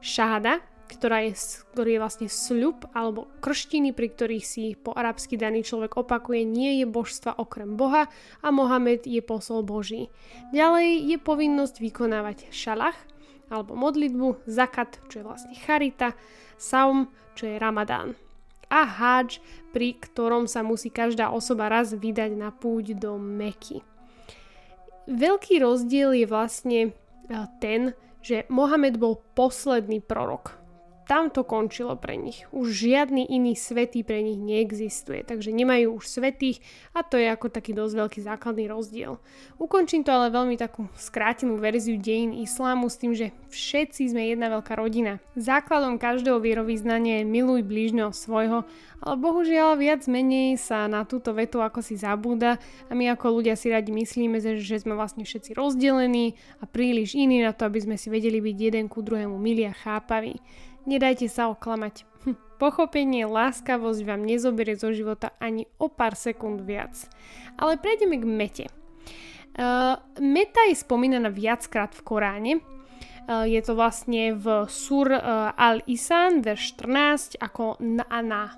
Šáda, 0.00 0.60
ktorá 0.88 1.28
je, 1.28 1.36
ktorý 1.76 1.94
je 1.94 2.02
vlastne 2.02 2.28
sľub 2.32 2.88
alebo 2.96 3.28
krštiny, 3.44 3.92
pri 3.92 4.08
ktorých 4.08 4.44
si 4.44 4.72
po 4.74 4.96
arabsky 4.96 5.36
daný 5.36 5.62
človek 5.62 6.00
opakuje, 6.00 6.48
nie 6.48 6.80
je 6.80 6.86
božstva 6.88 7.36
okrem 7.36 7.76
Boha 7.76 8.08
a 8.40 8.48
Mohamed 8.48 9.04
je 9.04 9.20
posol 9.20 9.62
Boží. 9.62 10.08
Ďalej 10.56 11.12
je 11.12 11.16
povinnosť 11.20 11.84
vykonávať 11.84 12.48
šalach 12.48 12.96
alebo 13.52 13.76
modlitbu, 13.76 14.48
zakat, 14.48 15.00
čo 15.12 15.20
je 15.20 15.28
vlastne 15.28 15.52
charita, 15.56 16.16
saum, 16.56 17.12
čo 17.36 17.48
je 17.48 17.60
ramadán 17.60 18.16
a 18.68 18.84
hadž, 18.84 19.40
pri 19.72 19.96
ktorom 19.96 20.44
sa 20.44 20.60
musí 20.60 20.92
každá 20.92 21.32
osoba 21.32 21.72
raz 21.72 21.92
vydať 21.96 22.36
na 22.36 22.52
púť 22.52 22.96
do 22.96 23.16
Meky. 23.16 23.80
Veľký 25.08 25.64
rozdiel 25.64 26.12
je 26.12 26.26
vlastne 26.28 26.80
e, 26.84 26.90
ten, 27.64 27.96
že 28.20 28.44
Mohamed 28.52 29.00
bol 29.00 29.24
posledný 29.32 30.04
prorok. 30.04 30.57
Tam 31.08 31.32
to 31.32 31.40
končilo 31.40 31.96
pre 31.96 32.20
nich. 32.20 32.44
Už 32.52 32.68
žiadny 32.68 33.32
iný 33.32 33.56
svetý 33.56 34.04
pre 34.04 34.20
nich 34.20 34.36
neexistuje, 34.36 35.24
takže 35.24 35.56
nemajú 35.56 35.96
už 35.96 36.04
svetých 36.04 36.60
a 36.92 37.00
to 37.00 37.16
je 37.16 37.32
ako 37.32 37.48
taký 37.48 37.72
dosť 37.72 37.94
veľký 37.96 38.20
základný 38.28 38.68
rozdiel. 38.68 39.16
Ukončím 39.56 40.04
to 40.04 40.12
ale 40.12 40.28
veľmi 40.28 40.60
takú 40.60 40.84
skrátenú 41.00 41.56
verziu 41.56 41.96
dejín 41.96 42.36
islámu 42.36 42.92
s 42.92 43.00
tým, 43.00 43.16
že 43.16 43.32
všetci 43.48 44.12
sme 44.12 44.28
jedna 44.28 44.52
veľká 44.52 44.76
rodina. 44.76 45.16
Základom 45.32 45.96
každého 45.96 46.44
vierovýznania 46.44 47.24
je 47.24 47.32
miluj 47.32 47.64
blížneho 47.64 48.12
svojho 48.12 48.68
ale 48.98 49.14
bohužiaľ 49.14 49.78
viac 49.78 50.02
menej 50.10 50.58
sa 50.58 50.90
na 50.90 51.06
túto 51.06 51.30
vetu 51.30 51.62
ako 51.62 51.78
si 51.78 51.94
zabúda 51.94 52.58
a 52.90 52.92
my 52.98 53.14
ako 53.14 53.38
ľudia 53.38 53.54
si 53.54 53.70
radi 53.70 53.94
myslíme, 53.94 54.42
že 54.58 54.82
sme 54.82 54.98
vlastne 54.98 55.22
všetci 55.22 55.54
rozdelení 55.54 56.34
a 56.58 56.66
príliš 56.66 57.14
iní 57.14 57.46
na 57.46 57.54
to, 57.54 57.62
aby 57.70 57.78
sme 57.78 57.94
si 57.94 58.10
vedeli 58.10 58.42
byť 58.42 58.56
jeden 58.58 58.90
ku 58.90 58.98
druhému 58.98 59.38
milí 59.38 59.70
a 59.70 59.74
chápaví. 59.74 60.42
Nedajte 60.88 61.28
sa 61.28 61.52
oklamať. 61.52 62.08
Hm, 62.24 62.56
pochopenie, 62.56 63.28
láskavosť 63.28 64.08
vám 64.08 64.24
nezoberie 64.24 64.72
zo 64.72 64.88
života 64.88 65.36
ani 65.36 65.68
o 65.76 65.92
pár 65.92 66.16
sekúnd 66.16 66.64
viac. 66.64 66.96
Ale 67.60 67.76
prejdeme 67.76 68.16
k 68.16 68.24
mete. 68.24 68.66
Uh, 69.58 70.00
meta 70.16 70.64
je 70.70 70.80
spomínaná 70.80 71.28
viackrát 71.28 71.92
v 71.92 72.00
Koráne, 72.06 72.52
uh, 72.56 73.44
je 73.44 73.58
to 73.60 73.76
vlastne 73.76 74.38
v 74.38 74.70
Sur 74.70 75.12
uh, 75.12 75.50
al-Isan, 75.58 76.40
verš 76.40 76.78
14, 76.80 77.42
ako 77.42 77.76
na, 77.82 78.54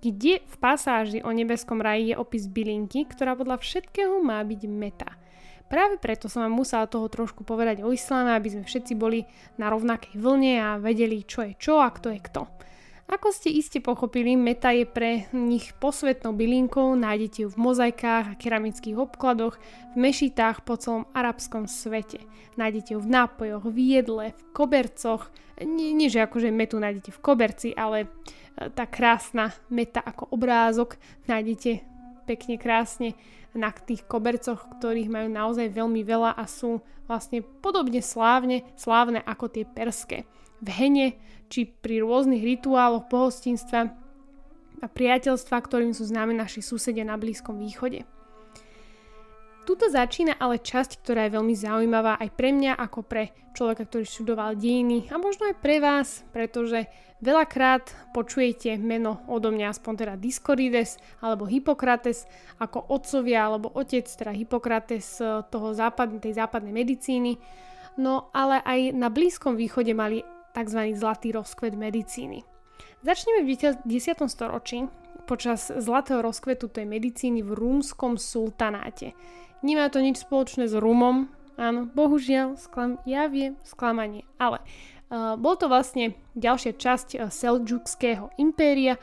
kde 0.00 0.40
v 0.40 0.54
pasáži 0.56 1.20
o 1.20 1.30
nebeskom 1.30 1.78
raji 1.78 2.10
je 2.10 2.16
opis 2.16 2.48
bylinky, 2.48 3.06
ktorá 3.06 3.36
podľa 3.36 3.60
všetkého 3.60 4.18
má 4.24 4.40
byť 4.40 4.60
meta. 4.66 5.14
Práve 5.66 5.98
preto 5.98 6.30
som 6.30 6.46
vám 6.46 6.54
musela 6.54 6.86
toho 6.86 7.10
trošku 7.10 7.42
povedať 7.42 7.82
o 7.82 7.90
isláme, 7.90 8.30
aby 8.38 8.54
sme 8.54 8.62
všetci 8.62 8.94
boli 8.94 9.26
na 9.58 9.66
rovnakej 9.66 10.14
vlne 10.14 10.54
a 10.62 10.68
vedeli, 10.78 11.26
čo 11.26 11.42
je 11.42 11.58
čo 11.58 11.82
a 11.82 11.90
kto 11.90 12.14
je 12.14 12.20
kto. 12.22 12.42
Ako 13.06 13.30
ste 13.30 13.54
iste 13.54 13.78
pochopili, 13.78 14.34
meta 14.34 14.74
je 14.74 14.82
pre 14.82 15.30
nich 15.30 15.70
posvetnou 15.78 16.34
bylinkou, 16.34 16.98
nájdete 16.98 17.46
ju 17.46 17.48
v 17.54 17.62
mozaikách 17.70 18.34
a 18.34 18.38
keramických 18.38 18.98
obkladoch, 18.98 19.54
v 19.94 19.96
mešitách 19.96 20.66
po 20.66 20.74
celom 20.74 21.06
arabskom 21.14 21.70
svete. 21.70 22.18
Nájdete 22.58 22.98
ju 22.98 23.00
v 23.02 23.06
nápojoch, 23.06 23.62
v 23.62 23.78
jedle, 23.78 24.26
v 24.34 24.42
kobercoch, 24.50 25.30
nie, 25.62 25.94
nie 25.94 26.10
že 26.10 26.26
akože 26.26 26.50
metu 26.50 26.82
nájdete 26.82 27.14
v 27.14 27.22
koberci, 27.22 27.68
ale 27.78 28.10
tá 28.56 28.90
krásna 28.90 29.54
meta 29.70 30.02
ako 30.02 30.34
obrázok 30.34 30.98
nájdete 31.30 31.95
pekne 32.26 32.58
krásne 32.58 33.14
na 33.54 33.70
tých 33.72 34.04
kobercoch, 34.04 34.66
ktorých 34.78 35.08
majú 35.08 35.28
naozaj 35.30 35.70
veľmi 35.72 36.02
veľa 36.02 36.34
a 36.34 36.44
sú 36.44 36.82
vlastne 37.06 37.40
podobne 37.40 38.02
slávne, 38.02 38.66
slávne 38.74 39.22
ako 39.22 39.46
tie 39.48 39.64
perské. 39.64 40.26
V 40.58 40.68
hene 40.74 41.06
či 41.46 41.70
pri 41.70 42.02
rôznych 42.02 42.42
rituáloch 42.42 43.06
pohostinstva 43.06 43.94
a 44.82 44.86
priateľstva, 44.90 45.56
ktorým 45.56 45.94
sú 45.94 46.04
známe 46.04 46.34
naši 46.36 46.60
susedia 46.60 47.06
na 47.06 47.16
Blízkom 47.16 47.56
východe. 47.56 48.04
Tuto 49.66 49.90
začína 49.90 50.38
ale 50.38 50.62
časť, 50.62 51.02
ktorá 51.02 51.26
je 51.26 51.34
veľmi 51.34 51.50
zaujímavá 51.58 52.22
aj 52.22 52.30
pre 52.38 52.54
mňa 52.54 52.78
ako 52.78 53.02
pre 53.02 53.34
človeka, 53.50 53.82
ktorý 53.90 54.06
študoval 54.06 54.54
dejiny 54.54 55.10
a 55.10 55.18
možno 55.18 55.50
aj 55.50 55.58
pre 55.58 55.82
vás, 55.82 56.22
pretože 56.30 56.86
veľakrát 57.18 57.90
počujete 58.14 58.78
meno 58.78 59.26
odo 59.26 59.50
mňa 59.50 59.74
aspoň 59.74 59.92
teda 59.98 60.14
Diskorides 60.22 61.02
alebo 61.18 61.50
Hippokrates 61.50 62.30
ako 62.62 62.94
otcovia 62.94 63.50
alebo 63.50 63.74
otec, 63.74 64.06
teda 64.06 64.30
Hippokrates 64.30 65.18
toho 65.50 65.68
západ, 65.74 66.22
tej 66.22 66.38
západnej 66.38 66.70
medicíny. 66.70 67.34
No 67.98 68.30
ale 68.30 68.62
aj 68.62 68.94
na 68.94 69.10
Blízkom 69.10 69.58
východe 69.58 69.90
mali 69.98 70.22
tzv. 70.54 70.94
zlatý 70.94 71.34
rozkvet 71.34 71.74
medicíny. 71.74 72.46
Začneme 73.02 73.42
v 73.42 73.58
10. 73.82 73.82
storočí 74.30 74.86
počas 75.26 75.68
zlatého 75.68 76.22
rozkvetu 76.22 76.70
tej 76.70 76.86
medicíny 76.86 77.42
v 77.42 77.52
rúmskom 77.52 78.14
sultanáte. 78.16 79.12
Nemá 79.66 79.90
to 79.90 79.98
nič 79.98 80.22
spoločné 80.22 80.70
s 80.70 80.74
rumom, 80.78 81.26
áno, 81.58 81.90
bohužiaľ, 81.90 82.54
sklam, 82.54 83.02
ja 83.02 83.26
viem, 83.26 83.58
sklamanie, 83.66 84.22
ale 84.38 84.62
uh, 85.10 85.34
bol 85.34 85.58
to 85.58 85.66
vlastne 85.66 86.14
ďalšia 86.38 86.78
časť 86.78 87.08
uh, 87.18 87.20
Seljukského 87.28 88.30
impéria, 88.38 88.94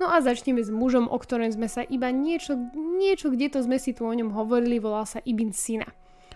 no 0.00 0.08
a 0.08 0.24
začneme 0.24 0.64
s 0.64 0.72
mužom, 0.72 1.10
o 1.10 1.16
ktorom 1.20 1.52
sme 1.52 1.68
sa 1.68 1.84
iba 1.84 2.08
niečo, 2.08 2.56
niečo 2.74 3.28
kde 3.28 3.52
to 3.52 3.58
sme 3.60 3.76
si 3.76 3.92
tu 3.92 4.08
o 4.08 4.14
ňom 4.16 4.32
hovorili, 4.32 4.80
volal 4.80 5.04
sa 5.04 5.20
Ibn 5.20 5.52
Sina. 5.52 5.88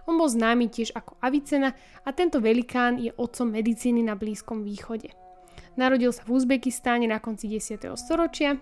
On 0.08 0.18
bol 0.18 0.26
známy 0.26 0.68
tiež 0.72 0.92
ako 0.96 1.16
Avicena 1.22 1.76
a 2.02 2.10
tento 2.10 2.42
velikán 2.42 2.98
je 2.98 3.14
otcom 3.14 3.46
medicíny 3.46 4.02
na 4.02 4.18
Blízkom 4.18 4.66
východe. 4.66 5.14
Narodil 5.78 6.10
sa 6.10 6.26
v 6.26 6.34
Uzbekistáne 6.34 7.06
na 7.06 7.22
konci 7.22 7.46
10. 7.46 7.94
storočia 7.94 8.58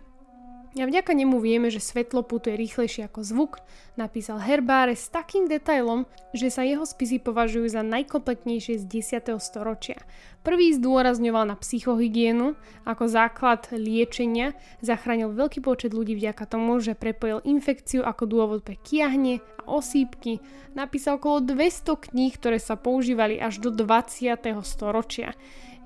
a 0.83 0.91
vďaka 0.91 1.15
nemu 1.15 1.39
vieme, 1.43 1.69
že 1.73 1.83
svetlo 1.83 2.23
putuje 2.23 2.55
rýchlejšie 2.55 3.07
ako 3.11 3.21
zvuk, 3.25 3.53
napísal 3.99 4.39
Herbáre 4.39 4.95
s 4.95 5.11
takým 5.11 5.51
detailom, 5.51 6.07
že 6.31 6.53
sa 6.53 6.63
jeho 6.63 6.87
spisy 6.87 7.19
považujú 7.19 7.67
za 7.73 7.83
najkompletnejšie 7.83 8.79
z 8.79 8.85
10. 8.87 9.39
storočia. 9.43 9.99
Prvý 10.47 10.73
zdôrazňoval 10.79 11.51
na 11.51 11.57
psychohygienu 11.59 12.55
ako 12.87 13.05
základ 13.11 13.67
liečenia, 13.75 14.55
zachránil 14.79 15.35
veľký 15.35 15.61
počet 15.61 15.91
ľudí 15.93 16.15
vďaka 16.15 16.47
tomu, 16.47 16.79
že 16.79 16.95
prepojil 16.95 17.43
infekciu 17.43 18.07
ako 18.07 18.25
dôvod 18.25 18.61
pre 18.63 18.79
kiahne 18.79 19.43
a 19.61 19.63
osýpky, 19.69 20.39
napísal 20.79 21.19
okolo 21.19 21.43
200 21.43 22.13
kníh, 22.13 22.33
ktoré 22.39 22.63
sa 22.63 22.79
používali 22.79 23.37
až 23.43 23.59
do 23.59 23.75
20. 23.75 24.39
storočia. 24.63 25.35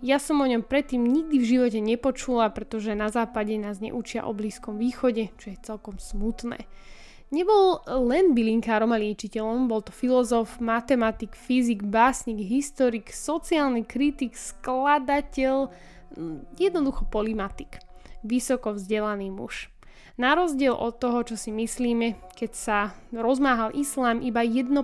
Ja 0.03 0.19
som 0.19 0.43
o 0.43 0.47
ňom 0.51 0.67
predtým 0.67 0.99
nikdy 0.99 1.39
v 1.39 1.47
živote 1.47 1.79
nepočula, 1.79 2.51
pretože 2.51 2.91
na 2.99 3.07
západe 3.07 3.55
nás 3.55 3.79
neučia 3.79 4.27
o 4.27 4.35
Blízkom 4.35 4.75
východe, 4.75 5.31
čo 5.39 5.55
je 5.55 5.63
celkom 5.63 6.03
smutné. 6.03 6.67
Nebol 7.33 7.81
len 7.89 8.37
bylinkárom 8.37 8.93
a 8.93 9.01
liečiteľom, 9.01 9.65
bol 9.65 9.81
to 9.81 9.89
filozof, 9.89 10.61
matematik, 10.61 11.33
fyzik, 11.33 11.81
básnik, 11.81 12.45
historik, 12.45 13.09
sociálny 13.09 13.89
kritik, 13.89 14.37
skladateľ, 14.37 15.73
jednoducho 16.61 17.09
polimatik. 17.09 17.81
Vysoko 18.21 18.77
vzdelaný 18.77 19.33
muž. 19.33 19.72
Na 20.21 20.37
rozdiel 20.37 20.77
od 20.77 21.01
toho, 21.01 21.25
čo 21.25 21.41
si 21.41 21.49
myslíme, 21.49 22.37
keď 22.37 22.51
sa 22.53 22.79
rozmáhal 23.17 23.73
islám, 23.73 24.21
iba 24.21 24.45
1% 24.45 24.77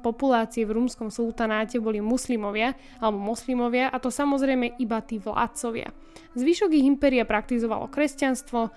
populácie 0.00 0.64
v 0.64 0.80
rumskom 0.80 1.12
sultanáte 1.12 1.76
boli 1.76 2.00
muslimovia 2.00 2.72
alebo 2.96 3.20
moslimovia 3.20 3.92
a 3.92 4.00
to 4.00 4.08
samozrejme 4.08 4.80
iba 4.80 4.98
tí 5.04 5.20
vládcovia. 5.20 5.92
Zvyšok 6.32 6.72
ich 6.72 6.88
impéria 6.88 7.28
praktizovalo 7.28 7.92
kresťanstvo, 7.92 8.60
e, 8.64 8.70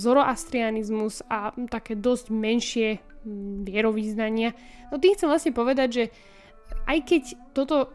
zoroastrianizmus 0.00 1.20
a 1.28 1.52
také 1.68 1.92
dosť 1.92 2.32
menšie 2.32 3.04
vierovýznania. 3.68 4.56
No 4.88 4.96
tým 4.96 5.12
chcem 5.12 5.28
vlastne 5.28 5.52
povedať, 5.52 5.88
že 5.92 6.04
aj 6.88 6.98
keď 7.04 7.22
toto 7.52 7.92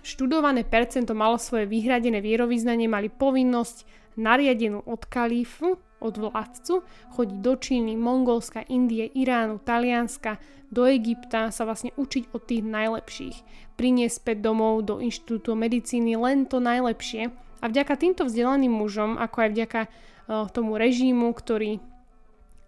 študované 0.00 0.64
percento 0.64 1.12
malo 1.12 1.36
svoje 1.36 1.68
vyhradené 1.68 2.24
vierovýznanie, 2.24 2.88
mali 2.88 3.12
povinnosť 3.12 3.84
nariadenú 4.16 4.84
od 4.84 5.04
kalífu 5.08 5.80
od 6.00 6.14
vládcu, 6.18 6.82
chodiť 7.14 7.38
do 7.40 7.52
Číny, 7.56 7.92
Mongolska, 7.96 8.66
Indie, 8.68 9.08
Iránu, 9.12 9.62
Talianska, 9.62 10.36
do 10.74 10.90
Egypta 10.90 11.54
sa 11.54 11.62
vlastne 11.62 11.94
učiť 11.94 12.34
od 12.34 12.42
tých 12.44 12.62
najlepších. 12.66 13.36
Priniesť 13.78 14.14
späť 14.18 14.36
domov 14.42 14.82
do 14.82 14.98
inštitútu 14.98 15.54
medicíny 15.54 16.18
len 16.18 16.50
to 16.50 16.58
najlepšie 16.58 17.30
a 17.62 17.64
vďaka 17.70 17.94
týmto 17.96 18.26
vzdelaným 18.26 18.74
mužom, 18.74 19.16
ako 19.16 19.36
aj 19.40 19.50
vďaka 19.54 19.80
uh, 19.86 20.50
tomu 20.50 20.76
režímu, 20.76 21.30
ktorý 21.32 21.78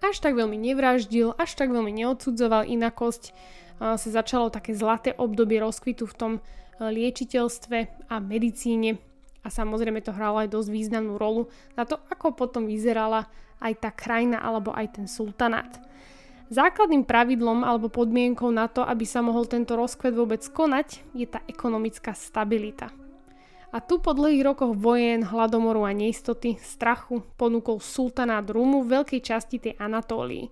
až 0.01 0.17
tak 0.23 0.39
veľmi 0.39 0.55
nevraždil, 0.55 1.35
až 1.35 1.59
tak 1.59 1.75
veľmi 1.75 1.91
neodsudzoval 1.91 2.65
inakosť, 2.71 3.23
uh, 3.33 3.99
sa 3.99 4.09
začalo 4.09 4.55
také 4.55 4.73
zlaté 4.73 5.13
obdobie 5.19 5.59
rozkvitu 5.59 6.07
v 6.07 6.15
tom 6.15 6.33
uh, 6.39 6.89
liečiteľstve 6.89 8.07
a 8.07 8.15
medicíne 8.23 9.03
a 9.47 9.49
samozrejme 9.49 10.03
to 10.03 10.11
hralo 10.11 10.43
aj 10.43 10.51
dosť 10.51 10.75
významnú 10.75 11.15
rolu 11.15 11.47
na 11.79 11.87
to, 11.87 12.03
ako 12.11 12.35
potom 12.35 12.67
vyzerala 12.67 13.31
aj 13.63 13.73
tá 13.79 13.95
krajina 13.95 14.43
alebo 14.43 14.75
aj 14.75 14.99
ten 14.99 15.07
sultanát. 15.07 15.71
Základným 16.51 17.07
pravidlom 17.07 17.63
alebo 17.63 17.91
podmienkou 17.91 18.51
na 18.51 18.67
to, 18.67 18.83
aby 18.83 19.07
sa 19.07 19.23
mohol 19.23 19.47
tento 19.47 19.79
rozkvet 19.79 20.15
vôbec 20.15 20.43
konať, 20.47 21.03
je 21.15 21.27
tá 21.27 21.43
ekonomická 21.47 22.15
stabilita. 22.15 22.91
A 23.75 23.83
tu 23.83 23.99
po 23.99 24.15
dlhých 24.15 24.47
rokoch 24.47 24.79
vojen, 24.79 25.27
hladomoru 25.27 25.83
a 25.83 25.93
neistoty, 25.95 26.55
strachu 26.63 27.27
ponúkol 27.35 27.83
sultanát 27.83 28.47
Rumu 28.47 28.87
v 28.87 29.03
veľkej 29.03 29.21
časti 29.27 29.59
tej 29.59 29.75
Anatólii. 29.75 30.49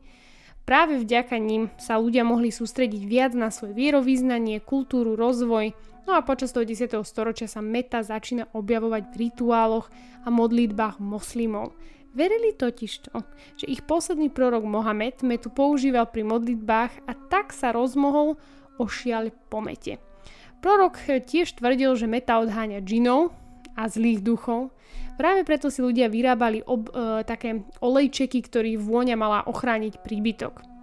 Práve 0.67 0.99
vďaka 0.99 1.39
ním 1.39 1.71
sa 1.79 2.01
ľudia 2.01 2.27
mohli 2.27 2.51
sústrediť 2.51 3.03
viac 3.07 3.33
na 3.39 3.55
svoje 3.55 3.77
vierovýznanie, 3.77 4.65
kultúru, 4.65 5.15
rozvoj, 5.15 5.77
no 6.05 6.17
a 6.17 6.25
počas 6.25 6.53
toho 6.53 6.65
10. 6.65 6.93
storočia 7.05 7.49
sa 7.49 7.65
meta 7.65 8.01
začína 8.01 8.49
objavovať 8.53 9.03
v 9.13 9.15
rituáloch 9.29 9.89
a 10.25 10.29
modlitbách 10.29 11.01
moslimov. 11.01 11.77
Verili 12.15 12.55
totižto, 12.55 13.11
že 13.59 13.67
ich 13.67 13.83
posledný 13.83 14.31
prorok 14.31 14.63
Mohamed 14.63 15.27
metu 15.27 15.51
používal 15.51 16.07
pri 16.15 16.23
modlitbách 16.23 17.11
a 17.11 17.13
tak 17.27 17.51
sa 17.51 17.75
rozmohol 17.75 18.39
o 18.79 18.85
šiaľ 18.87 19.35
pomete. 19.51 19.99
Prorok 20.63 20.97
tiež 21.27 21.59
tvrdil, 21.59 21.99
že 21.99 22.07
meta 22.07 22.39
odháňa 22.39 22.81
džinov 22.87 23.35
a 23.75 23.91
zlých 23.91 24.23
duchov. 24.23 24.71
Práve 25.19 25.43
preto 25.43 25.71
si 25.71 25.83
ľudia 25.83 26.07
vyrábali 26.11 26.63
ob, 26.67 26.91
e, 26.91 27.23
také 27.27 27.67
olejčeky, 27.83 28.43
ktorých 28.43 28.79
vôňa 28.83 29.15
mala 29.19 29.47
ochrániť 29.47 30.03
príbytok. 30.03 30.74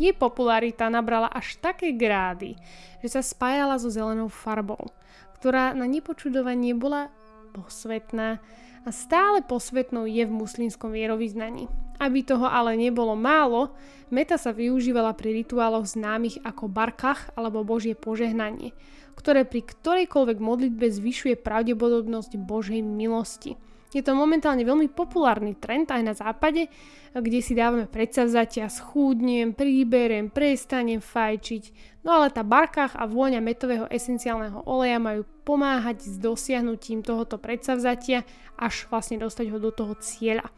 Jej 0.00 0.16
popularita 0.16 0.88
nabrala 0.88 1.28
až 1.28 1.60
také 1.60 1.92
grády, 1.92 2.56
že 3.04 3.08
sa 3.12 3.20
spájala 3.20 3.76
so 3.76 3.92
zelenou 3.92 4.32
farbou, 4.32 4.92
ktorá 5.36 5.76
na 5.76 5.84
nepočudovanie 5.84 6.72
bola 6.72 7.12
posvetná 7.52 8.40
a 8.82 8.90
stále 8.90 9.44
posvetnou 9.46 10.08
je 10.08 10.24
v 10.26 10.32
muslimskom 10.32 10.90
vierovýznaní. 10.90 11.70
Aby 12.02 12.26
toho 12.26 12.50
ale 12.50 12.74
nebolo 12.74 13.14
málo, 13.14 13.70
meta 14.10 14.34
sa 14.34 14.50
využívala 14.50 15.14
pri 15.14 15.44
rituáloch 15.44 15.86
známych 15.86 16.42
ako 16.42 16.66
barkach 16.66 17.30
alebo 17.38 17.62
božie 17.62 17.94
požehnanie, 17.94 18.74
ktoré 19.14 19.46
pri 19.46 19.62
ktorejkoľvek 19.62 20.38
modlitbe 20.42 20.90
zvyšuje 20.90 21.38
pravdepodobnosť 21.38 22.42
Božej 22.42 22.82
milosti. 22.82 23.54
Je 23.92 24.00
to 24.00 24.16
momentálne 24.16 24.64
veľmi 24.64 24.88
populárny 24.88 25.52
trend 25.60 25.92
aj 25.92 26.02
na 26.02 26.16
západe, 26.16 26.72
kde 27.12 27.38
si 27.44 27.52
dávame 27.52 27.84
predsavzatia, 27.84 28.72
schúdnem, 28.72 29.52
príberem, 29.52 30.32
prestanem 30.32 31.04
fajčiť. 31.04 31.92
No 32.00 32.16
ale 32.16 32.32
tá 32.32 32.40
barkách 32.40 32.96
a 32.96 33.04
vôňa 33.04 33.44
metového 33.44 33.84
esenciálneho 33.92 34.64
oleja 34.64 34.96
majú 34.96 35.28
pomáhať 35.44 36.08
s 36.08 36.16
dosiahnutím 36.16 37.04
tohoto 37.04 37.36
predsavzatia, 37.36 38.24
až 38.56 38.88
vlastne 38.88 39.20
dostať 39.20 39.52
ho 39.52 39.58
do 39.60 39.68
toho 39.68 39.92
cieľa. 40.00 40.48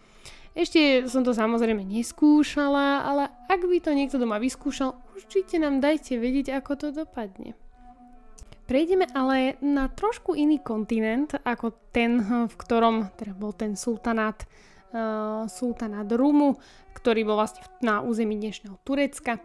Ešte 0.54 1.10
som 1.10 1.26
to 1.26 1.34
samozrejme 1.34 1.82
neskúšala, 1.82 3.02
ale 3.02 3.26
ak 3.50 3.66
by 3.66 3.82
to 3.82 3.90
niekto 3.90 4.22
doma 4.22 4.38
vyskúšal, 4.38 4.94
určite 5.18 5.58
nám 5.58 5.82
dajte 5.82 6.14
vedieť, 6.14 6.54
ako 6.62 6.72
to 6.78 6.88
dopadne. 6.94 7.58
Prejdeme 8.64 9.04
ale 9.12 9.60
na 9.60 9.92
trošku 9.92 10.32
iný 10.32 10.56
kontinent 10.64 11.36
ako 11.44 11.92
ten, 11.92 12.16
v 12.48 12.54
ktorom 12.56 13.12
teda 13.12 13.36
bol 13.36 13.52
ten 13.52 13.76
sultanát, 13.76 14.40
uh, 14.96 15.44
sultanát 15.44 16.08
Rumu, 16.08 16.56
ktorý 16.96 17.28
bol 17.28 17.36
vlastne 17.36 17.60
na 17.84 18.00
území 18.00 18.40
dnešného 18.40 18.80
Turecka. 18.80 19.36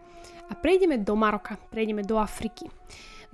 A 0.48 0.54
prejdeme 0.56 1.04
do 1.04 1.20
Maroka, 1.20 1.60
prejdeme 1.68 2.08
do 2.08 2.16
Afriky. 2.16 2.72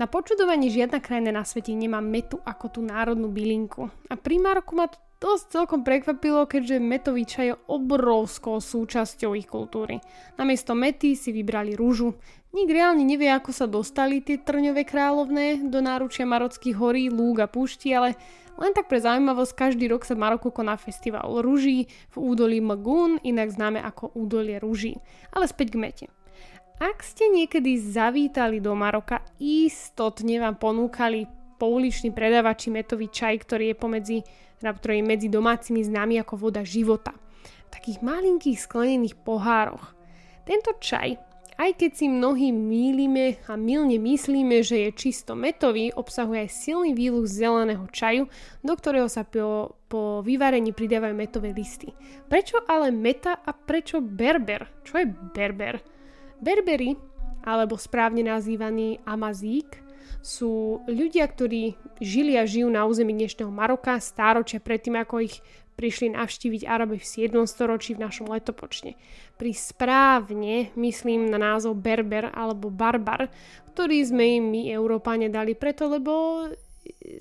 Na 0.01 0.09
počudovanie 0.09 0.73
žiadna 0.73 0.97
krajina 0.99 1.29
na 1.29 1.45
svete 1.45 1.71
nemá 1.77 2.01
metu 2.01 2.41
ako 2.41 2.65
tú 2.67 2.79
národnú 2.81 3.29
bylinku. 3.29 3.85
A 4.09 4.17
pri 4.17 4.41
Maroku 4.41 4.73
ma 4.73 4.89
to 4.89 4.97
dosť 5.21 5.45
celkom 5.53 5.81
prekvapilo, 5.81 6.43
keďže 6.45 6.77
metový 6.83 7.23
čaj 7.23 7.47
je 7.49 7.55
obrovskou 7.71 8.59
súčasťou 8.59 9.31
ich 9.33 9.47
kultúry. 9.47 10.03
Namiesto 10.35 10.75
mety 10.75 11.15
si 11.15 11.31
vybrali 11.31 11.73
rúžu, 11.73 12.13
Nik 12.55 12.71
reálne 12.71 13.03
nevie, 13.03 13.27
ako 13.27 13.51
sa 13.51 13.67
dostali 13.67 14.23
tie 14.23 14.39
trňové 14.39 14.87
kráľovné 14.87 15.67
do 15.67 15.83
náručia 15.83 16.23
marockých 16.23 16.79
horí, 16.79 17.11
lúk 17.11 17.43
a 17.43 17.51
púšti, 17.51 17.91
ale 17.91 18.15
len 18.55 18.71
tak 18.71 18.87
pre 18.87 19.03
zaujímavosť, 19.03 19.51
každý 19.51 19.91
rok 19.91 20.07
sa 20.07 20.15
v 20.15 20.23
Maroku 20.23 20.55
koná 20.55 20.79
festival 20.79 21.43
rúží 21.43 21.91
v 22.07 22.15
údolí 22.15 22.63
Magun, 22.63 23.19
inak 23.27 23.51
známe 23.51 23.83
ako 23.83 24.15
údolie 24.15 24.55
rúží. 24.63 24.95
Ale 25.35 25.51
späť 25.51 25.75
k 25.75 25.81
mete. 25.83 26.05
Ak 26.79 27.03
ste 27.03 27.27
niekedy 27.27 27.75
zavítali 27.75 28.63
do 28.63 28.71
Maroka, 28.71 29.19
istotne 29.35 30.39
vám 30.39 30.55
ponúkali 30.55 31.27
pouliční 31.59 32.15
predávači 32.15 32.71
metový 32.71 33.11
čaj, 33.11 33.43
ktorý 33.43 33.71
je 33.71 33.75
pomedzi, 33.75 34.17
ktorý 34.63 35.03
je 35.03 35.09
medzi 35.11 35.27
domácimi 35.27 35.83
známy 35.83 36.23
ako 36.23 36.39
voda 36.39 36.63
života. 36.63 37.11
V 37.67 37.69
takých 37.75 37.99
malinkých 37.99 38.63
sklenených 38.63 39.19
pohároch. 39.27 39.91
Tento 40.47 40.71
čaj 40.79 41.34
aj 41.55 41.71
keď 41.79 41.91
si 41.95 42.05
mnohí 42.11 42.51
mýlime 42.51 43.39
a 43.47 43.55
milne 43.55 43.95
myslíme, 43.95 44.59
že 44.59 44.87
je 44.87 44.89
čisto 44.91 45.39
metový, 45.39 45.95
obsahuje 45.95 46.47
aj 46.47 46.51
silný 46.51 46.91
výluch 46.91 47.31
zeleného 47.31 47.87
čaju, 47.87 48.27
do 48.59 48.73
ktorého 48.75 49.07
sa 49.07 49.23
po, 49.23 49.79
po 49.87 50.19
vyvarení 50.19 50.75
pridávajú 50.75 51.15
metové 51.15 51.55
listy. 51.55 51.95
Prečo 52.27 52.59
ale 52.67 52.91
meta 52.91 53.39
a 53.39 53.55
prečo 53.55 54.03
berber? 54.03 54.67
Čo 54.83 54.99
je 54.99 55.07
berber? 55.07 55.79
Berbery, 56.43 56.91
alebo 57.47 57.79
správne 57.79 58.27
nazývaný 58.27 58.99
Amazík, 59.07 59.85
sú 60.25 60.81
ľudia, 60.89 61.29
ktorí 61.29 61.77
žili 62.01 62.33
a 62.33 62.49
žijú 62.49 62.65
na 62.67 62.83
území 62.89 63.13
dnešného 63.13 63.53
Maroka 63.53 64.01
stáročia 64.01 64.57
predtým, 64.57 64.97
ako 64.97 65.21
ich 65.21 65.37
prišli 65.75 66.15
navštíviť 66.15 66.63
Araby 66.63 66.97
v 66.97 67.05
7. 67.05 67.43
storočí 67.45 67.93
v 67.93 68.03
našom 68.07 68.31
letopočne. 68.31 68.95
Pri 69.35 69.51
správne 69.51 70.71
myslím 70.79 71.27
na 71.27 71.37
názov 71.37 71.79
Berber 71.79 72.31
alebo 72.31 72.71
Barbar, 72.71 73.27
ktorý 73.75 73.99
sme 74.07 74.39
im 74.39 74.45
my 74.55 74.61
Európane 74.71 75.27
dali 75.27 75.51
preto, 75.53 75.91
lebo 75.91 76.47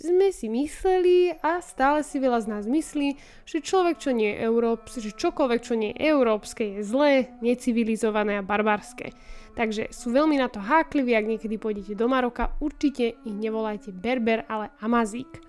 sme 0.00 0.28
si 0.32 0.46
mysleli 0.48 1.32
a 1.40 1.60
stále 1.64 2.04
si 2.04 2.20
veľa 2.20 2.44
z 2.44 2.46
nás 2.48 2.64
myslí, 2.68 3.16
že 3.48 3.64
človek, 3.64 3.96
čo 3.96 4.12
nie 4.12 4.32
je 4.32 4.44
európske, 4.44 5.00
že 5.00 5.16
čokoľvek, 5.16 5.60
čo 5.60 5.74
nie 5.76 5.92
je 5.92 6.04
európske, 6.04 6.62
je 6.78 6.80
zlé, 6.84 7.32
necivilizované 7.40 8.40
a 8.40 8.46
barbarské. 8.46 9.16
Takže 9.54 9.94
sú 9.94 10.10
veľmi 10.10 10.36
na 10.36 10.50
to 10.50 10.58
hákliví, 10.58 11.14
ak 11.14 11.30
niekedy 11.30 11.56
pôjdete 11.56 11.94
do 11.94 12.10
Maroka, 12.10 12.52
určite 12.58 13.14
ich 13.22 13.36
nevolajte 13.36 13.94
Berber, 13.94 14.44
ale 14.50 14.74
Amazík. 14.82 15.40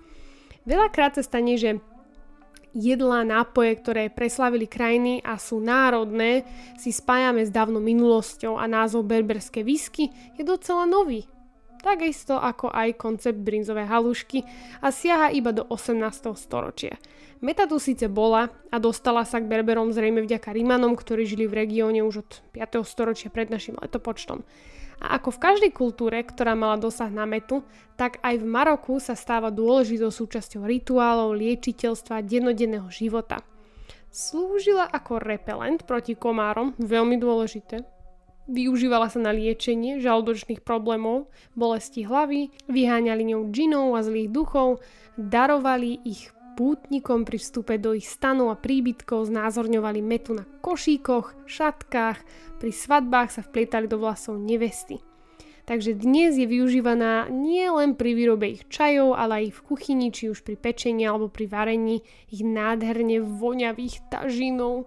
Veľakrát 0.64 1.18
sa 1.18 1.22
stane, 1.26 1.58
že 1.58 1.82
jedlá, 2.74 3.22
nápoje, 3.22 3.76
ktoré 3.78 4.08
preslavili 4.10 4.66
krajiny 4.66 5.20
a 5.22 5.38
sú 5.38 5.62
národné, 5.62 6.42
si 6.80 6.90
spájame 6.90 7.44
s 7.46 7.50
dávnou 7.50 7.80
minulosťou 7.80 8.58
a 8.58 8.64
názov 8.66 9.06
berberské 9.06 9.62
whisky 9.62 10.10
je 10.34 10.42
docela 10.42 10.88
nový. 10.88 11.28
Takisto 11.86 12.34
ako 12.34 12.72
aj 12.74 12.98
koncept 12.98 13.38
brinzové 13.38 13.86
halušky 13.86 14.42
a 14.82 14.90
siaha 14.90 15.30
iba 15.30 15.54
do 15.54 15.62
18. 15.70 16.02
storočia. 16.34 16.98
Meta 17.44 17.68
tu 17.68 17.76
síce 17.76 18.08
bola 18.08 18.48
a 18.72 18.76
dostala 18.80 19.22
sa 19.22 19.38
k 19.38 19.46
Berberom 19.46 19.92
zrejme 19.92 20.24
vďaka 20.24 20.56
Rímanom, 20.56 20.96
ktorí 20.96 21.28
žili 21.28 21.44
v 21.44 21.68
regióne 21.68 22.00
už 22.02 22.26
od 22.26 22.30
5. 22.56 22.80
storočia 22.82 23.28
pred 23.28 23.52
našim 23.52 23.76
letopočtom. 23.76 24.42
A 25.00 25.20
ako 25.20 25.28
v 25.36 25.42
každej 25.42 25.72
kultúre, 25.76 26.24
ktorá 26.24 26.56
mala 26.56 26.80
dosah 26.80 27.12
na 27.12 27.28
metu, 27.28 27.60
tak 28.00 28.16
aj 28.24 28.40
v 28.40 28.46
Maroku 28.48 28.96
sa 28.96 29.12
stáva 29.12 29.52
dôležitou 29.52 30.08
súčasťou 30.08 30.64
rituálov, 30.64 31.36
liečiteľstva, 31.36 32.24
dennodenného 32.24 32.88
života. 32.88 33.44
Slúžila 34.08 34.88
ako 34.88 35.20
repelent 35.20 35.84
proti 35.84 36.16
komárom, 36.16 36.72
veľmi 36.80 37.20
dôležité. 37.20 37.84
Využívala 38.46 39.10
sa 39.10 39.18
na 39.18 39.34
liečenie 39.34 39.98
žalúdočných 39.98 40.62
problémov, 40.62 41.26
bolesti 41.58 42.06
hlavy, 42.06 42.54
vyháňali 42.70 43.34
ňou 43.34 43.50
džinov 43.50 43.98
a 43.98 44.06
zlých 44.06 44.30
duchov, 44.30 44.78
darovali 45.18 45.98
ich 46.06 46.30
pútnikom 46.56 47.28
pri 47.28 47.36
vstupe 47.36 47.76
do 47.76 47.92
ich 47.92 48.08
stanov 48.08 48.48
a 48.48 48.56
príbytkov 48.56 49.28
znázorňovali 49.28 50.00
metu 50.00 50.32
na 50.32 50.48
košíkoch, 50.64 51.44
šatkách, 51.44 52.18
pri 52.56 52.72
svadbách 52.72 53.28
sa 53.28 53.44
vplietali 53.44 53.84
do 53.84 54.00
vlasov 54.00 54.40
nevesty. 54.40 55.04
Takže 55.66 55.98
dnes 55.98 56.38
je 56.38 56.46
využívaná 56.46 57.26
nie 57.26 57.66
len 57.66 57.98
pri 57.98 58.14
výrobe 58.14 58.46
ich 58.54 58.70
čajov, 58.70 59.18
ale 59.18 59.44
aj 59.44 59.60
v 59.60 59.64
kuchyni, 59.66 60.08
či 60.14 60.30
už 60.30 60.46
pri 60.46 60.54
pečení 60.54 61.04
alebo 61.04 61.26
pri 61.26 61.50
varení 61.50 62.06
ich 62.30 62.46
nádherne 62.46 63.18
voňavých 63.20 64.06
tažinov. 64.08 64.86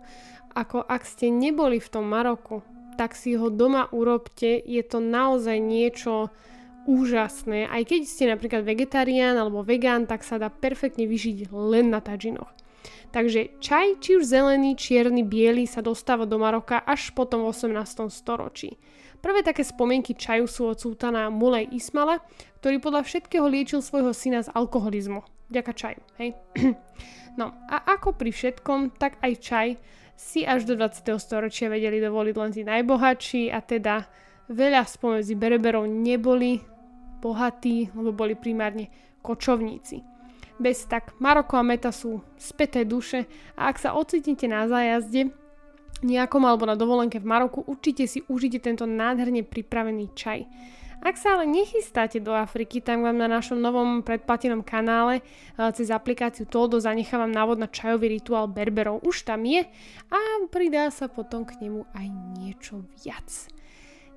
Ako 0.55 0.81
ak 0.81 1.03
ste 1.03 1.29
neboli 1.29 1.83
v 1.83 1.91
tom 1.91 2.07
Maroku, 2.07 2.63
tak 2.95 3.11
si 3.11 3.35
ho 3.35 3.51
doma 3.51 3.91
urobte, 3.91 4.55
je 4.55 4.79
to 4.87 5.03
naozaj 5.03 5.59
niečo 5.59 6.31
úžasné. 6.87 7.67
Aj 7.67 7.83
keď 7.83 8.01
ste 8.05 8.29
napríklad 8.29 8.63
vegetarián 8.63 9.35
alebo 9.35 9.65
vegán, 9.65 10.07
tak 10.07 10.23
sa 10.23 10.39
dá 10.39 10.47
perfektne 10.47 11.09
vyžiť 11.09 11.51
len 11.51 11.91
na 11.91 11.99
tažinoch. 11.99 12.51
Takže 13.09 13.57
čaj, 13.57 14.05
či 14.05 14.21
už 14.21 14.29
zelený, 14.29 14.77
čierny, 14.77 15.25
biely, 15.25 15.65
sa 15.65 15.81
dostáva 15.81 16.29
do 16.29 16.37
Maroka 16.37 16.77
až 16.85 17.09
potom 17.17 17.41
v 17.41 17.51
18. 17.51 18.13
storočí. 18.13 18.77
Prvé 19.19 19.43
také 19.43 19.65
spomienky 19.65 20.15
čaju 20.15 20.45
sú 20.47 20.71
od 20.71 20.77
sultana 20.79 21.27
Mulej 21.27 21.73
Ismala, 21.75 22.23
ktorý 22.63 22.79
podľa 22.79 23.03
všetkého 23.03 23.49
liečil 23.49 23.83
svojho 23.83 24.13
syna 24.15 24.45
z 24.45 24.53
alkoholizmu. 24.53 25.25
Vďaka 25.49 25.71
čaju, 25.73 26.01
hej? 26.21 26.37
no 27.39 27.51
a 27.67 27.97
ako 27.97 28.15
pri 28.15 28.31
všetkom, 28.31 28.95
tak 28.95 29.17
aj 29.19 29.33
čaj 29.41 29.67
si 30.19 30.45
až 30.45 30.69
do 30.69 30.77
20. 30.77 31.03
storočia 31.19 31.67
vedeli 31.67 31.97
dovoliť 31.99 32.35
len 32.37 32.51
tí 32.53 32.61
najbohatší 32.63 33.49
a 33.49 33.59
teda 33.59 34.05
veľa 34.49 34.83
spomedzi 34.83 35.37
Berberov 35.37 35.85
neboli 35.85 36.59
bohatí, 37.21 37.93
lebo 37.93 38.11
boli 38.11 38.33
primárne 38.33 38.89
kočovníci. 39.21 40.01
Bez 40.59 40.89
tak 40.91 41.15
Maroko 41.23 41.55
a 41.55 41.63
Meta 41.63 41.93
sú 41.95 42.19
späté 42.35 42.83
duše 42.83 43.29
a 43.55 43.71
ak 43.71 43.79
sa 43.79 43.95
ocitnete 43.95 44.49
na 44.49 44.67
zájazde 44.67 45.31
nejakom 46.03 46.43
alebo 46.43 46.67
na 46.67 46.75
dovolenke 46.75 47.19
v 47.19 47.27
Maroku, 47.27 47.63
určite 47.63 48.07
si 48.07 48.23
užite 48.27 48.59
tento 48.59 48.83
nádherne 48.83 49.43
pripravený 49.43 50.11
čaj. 50.15 50.47
Ak 50.99 51.15
sa 51.15 51.39
ale 51.39 51.47
nechystáte 51.47 52.19
do 52.19 52.35
Afriky, 52.35 52.83
tak 52.83 52.99
vám 52.99 53.15
na 53.15 53.31
našom 53.31 53.55
novom 53.55 54.03
predplatenom 54.03 54.67
kanále 54.67 55.23
eh, 55.23 55.71
cez 55.71 55.87
aplikáciu 55.87 56.43
Todo 56.43 56.75
zanechávam 56.75 57.31
návod 57.31 57.55
na 57.55 57.71
čajový 57.71 58.19
rituál 58.19 58.51
Berberov. 58.51 58.99
Už 59.07 59.23
tam 59.23 59.47
je 59.47 59.63
a 60.11 60.19
pridá 60.51 60.91
sa 60.91 61.07
potom 61.07 61.47
k 61.47 61.55
nemu 61.63 61.87
aj 61.95 62.07
niečo 62.35 62.83
viac. 62.99 63.58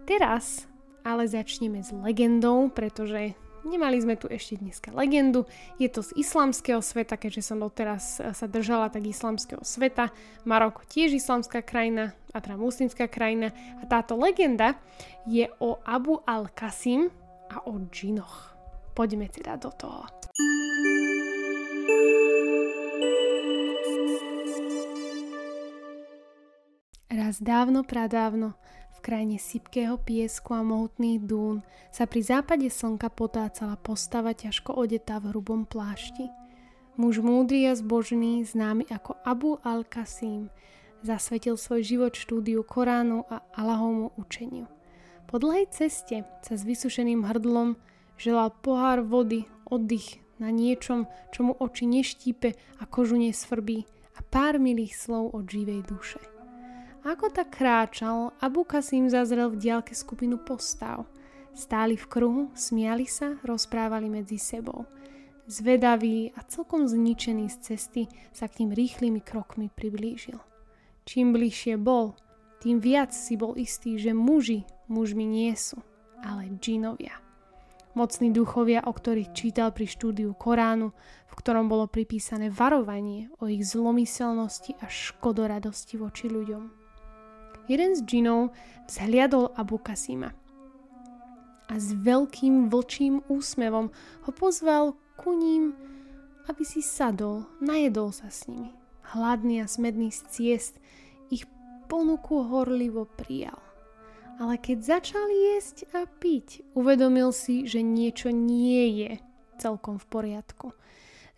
Teraz 0.03 0.67
ale 1.03 1.27
začneme 1.27 1.83
s 1.83 1.91
legendou, 1.91 2.71
pretože 2.71 3.35
Nemali 3.63 3.95
sme 4.03 4.19
tu 4.19 4.27
ešte 4.27 4.59
dneska 4.59 4.91
legendu, 4.91 5.47
je 5.79 5.87
to 5.87 6.03
z 6.03 6.11
islamského 6.19 6.83
sveta, 6.83 7.15
keďže 7.15 7.47
som 7.47 7.63
doteraz 7.63 8.19
e, 8.19 8.35
sa 8.35 8.51
držala 8.51 8.91
tak 8.91 9.07
islamského 9.07 9.63
sveta. 9.63 10.11
Maroko 10.43 10.83
tiež 10.83 11.15
islamská 11.15 11.63
krajina, 11.63 12.11
a 12.35 12.43
teda 12.43 12.59
muslimská 12.59 13.07
krajina. 13.07 13.55
A 13.79 13.87
táto 13.87 14.19
legenda 14.19 14.75
je 15.31 15.47
o 15.63 15.79
Abu 15.87 16.19
al-Kasim 16.27 17.07
a 17.55 17.63
o 17.63 17.79
džinoch. 17.87 18.51
Poďme 18.99 19.31
teda 19.31 19.55
do 19.55 19.71
toho. 19.71 20.11
Raz 27.07 27.39
dávno, 27.39 27.87
pradávno, 27.87 28.59
krajine 29.03 29.43
sypkého 29.43 29.99
piesku 29.99 30.55
a 30.55 30.63
mohutných 30.63 31.19
dún 31.27 31.67
sa 31.91 32.07
pri 32.07 32.23
západe 32.23 32.71
slnka 32.71 33.11
potácala 33.11 33.75
postava 33.75 34.31
ťažko 34.31 34.79
odetá 34.79 35.19
v 35.19 35.35
hrubom 35.35 35.67
plášti. 35.67 36.31
Muž 36.95 37.19
múdry 37.19 37.67
a 37.67 37.75
zbožný, 37.75 38.47
známy 38.47 38.87
ako 38.87 39.19
Abu 39.27 39.59
al-Kasim, 39.67 40.55
zasvetil 41.03 41.59
svoj 41.59 41.83
život 41.83 42.15
štúdiu 42.15 42.63
Koránu 42.63 43.27
a 43.27 43.43
Allahovmu 43.59 44.15
učeniu. 44.15 44.71
Po 45.27 45.43
dlhej 45.43 45.67
ceste 45.75 46.23
sa 46.47 46.55
s 46.55 46.63
vysušeným 46.63 47.27
hrdlom 47.27 47.75
želal 48.15 48.55
pohár 48.63 49.03
vody, 49.03 49.51
oddych 49.67 50.23
na 50.39 50.55
niečom, 50.55 51.11
čo 51.35 51.51
mu 51.51 51.53
oči 51.59 51.91
neštípe 51.91 52.55
a 52.79 52.83
kožu 52.87 53.19
nesvrbí 53.19 53.83
a 54.15 54.21
pár 54.23 54.63
milých 54.63 54.95
slov 54.95 55.35
od 55.35 55.49
živej 55.49 55.83
duše. 55.89 56.32
Ako 57.03 57.35
tak 57.35 57.59
kráčal, 57.59 58.31
Abu 58.39 58.63
Kasim 58.63 59.11
zazrel 59.11 59.51
v 59.51 59.59
diálke 59.59 59.91
skupinu 59.91 60.39
postav. 60.39 61.03
Stáli 61.51 61.99
v 61.99 62.07
kruhu, 62.07 62.43
smiali 62.55 63.11
sa, 63.11 63.43
rozprávali 63.43 64.07
medzi 64.07 64.39
sebou. 64.39 64.87
Zvedavý 65.51 66.31
a 66.39 66.47
celkom 66.47 66.87
zničený 66.87 67.51
z 67.51 67.57
cesty 67.59 68.03
sa 68.31 68.47
k 68.47 68.63
ním 68.63 68.79
rýchlymi 68.79 69.19
krokmi 69.19 69.67
priblížil. 69.75 70.39
Čím 71.03 71.35
bližšie 71.35 71.75
bol, 71.75 72.15
tým 72.63 72.79
viac 72.79 73.11
si 73.11 73.35
bol 73.35 73.59
istý, 73.59 73.99
že 73.99 74.15
muži 74.15 74.63
mužmi 74.87 75.27
nie 75.27 75.59
sú, 75.59 75.83
ale 76.23 76.55
džinovia. 76.63 77.19
Mocní 77.99 78.31
duchovia, 78.31 78.87
o 78.87 78.95
ktorých 78.95 79.35
čítal 79.35 79.75
pri 79.75 79.91
štúdiu 79.91 80.39
Koránu, 80.39 80.95
v 81.27 81.35
ktorom 81.35 81.67
bolo 81.67 81.91
pripísané 81.91 82.47
varovanie 82.47 83.27
o 83.43 83.51
ich 83.51 83.67
zlomyselnosti 83.67 84.79
a 84.79 84.87
škodoradosti 84.87 85.99
voči 85.99 86.31
ľuďom 86.31 86.82
jeden 87.69 87.95
z 87.95 88.01
džinov 88.03 88.51
vzhliadol 88.87 89.53
Abu 89.55 89.79
Kasima 89.79 90.33
a 91.73 91.81
s 91.81 91.97
veľkým 91.97 92.69
vlčím 92.69 93.25
úsmevom 93.33 93.89
ho 94.29 94.31
pozval 94.37 94.93
ku 95.17 95.33
ním, 95.33 95.73
aby 96.53 96.69
si 96.69 96.85
sadol, 96.85 97.49
najedol 97.65 98.13
sa 98.13 98.29
s 98.29 98.45
nimi. 98.45 98.69
Hladný 99.17 99.65
a 99.65 99.67
smedný 99.67 100.13
z 100.13 100.21
ciest 100.29 100.75
ich 101.33 101.49
ponuku 101.89 102.45
horlivo 102.45 103.09
prijal. 103.09 103.57
Ale 104.37 104.61
keď 104.61 105.01
začal 105.01 105.29
jesť 105.29 105.89
a 105.97 106.05
piť, 106.05 106.65
uvedomil 106.77 107.33
si, 107.33 107.65
že 107.65 107.81
niečo 107.81 108.29
nie 108.29 109.05
je 109.05 109.11
celkom 109.57 109.97
v 109.97 110.07
poriadku. 110.09 110.77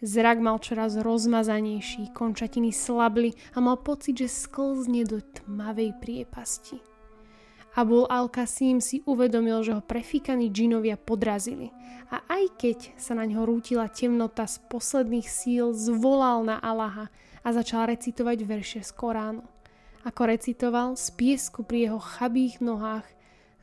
Zrak 0.03 0.43
mal 0.43 0.59
čoraz 0.59 0.99
rozmazanejší, 0.99 2.11
končatiny 2.11 2.75
slabli 2.75 3.31
a 3.55 3.63
mal 3.63 3.79
pocit, 3.79 4.19
že 4.19 4.29
sklzne 4.29 5.07
do 5.07 5.23
tmavej 5.23 5.95
priepasti. 6.03 6.83
Abul 7.75 8.07
al-Kasim 8.07 8.79
si 8.79 9.03
uvedomil, 9.03 9.67
že 9.67 9.75
ho 9.75 9.83
prefíkaní 9.83 10.51
džinovia 10.55 10.95
podrazili 10.95 11.75
a 12.07 12.23
aj 12.31 12.45
keď 12.55 12.79
sa 12.95 13.19
na 13.19 13.27
ňo 13.27 13.43
rútila 13.43 13.91
temnota 13.91 14.47
z 14.47 14.63
posledných 14.71 15.27
síl, 15.27 15.75
zvolal 15.75 16.47
na 16.47 16.63
Allaha 16.63 17.11
a 17.43 17.49
začal 17.51 17.91
recitovať 17.91 18.39
verše 18.47 18.81
z 18.87 18.91
Koránu. 18.95 19.43
Ako 20.07 20.23
recitoval, 20.29 20.95
z 20.95 21.17
piesku 21.17 21.67
pri 21.67 21.91
jeho 21.91 21.99
chabých 21.99 22.63
nohách 22.63 23.09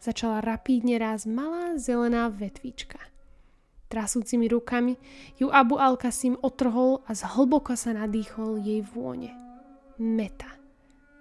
začala 0.02 0.41
rapídne 0.41 0.98
rásť 0.98 1.30
malá 1.30 1.78
zelená 1.78 2.28
vetvička. 2.28 3.11
Trasúcimi 3.91 4.47
rukami 4.47 4.95
ju 5.36 5.51
Abu 5.51 5.75
al-Kasim 5.75 6.39
otrhol 6.39 7.04
a 7.04 7.12
zhlboko 7.12 7.75
sa 7.75 7.91
nadýchol 7.91 8.63
jej 8.63 8.80
vône. 8.80 9.36
Meta. 9.99 10.47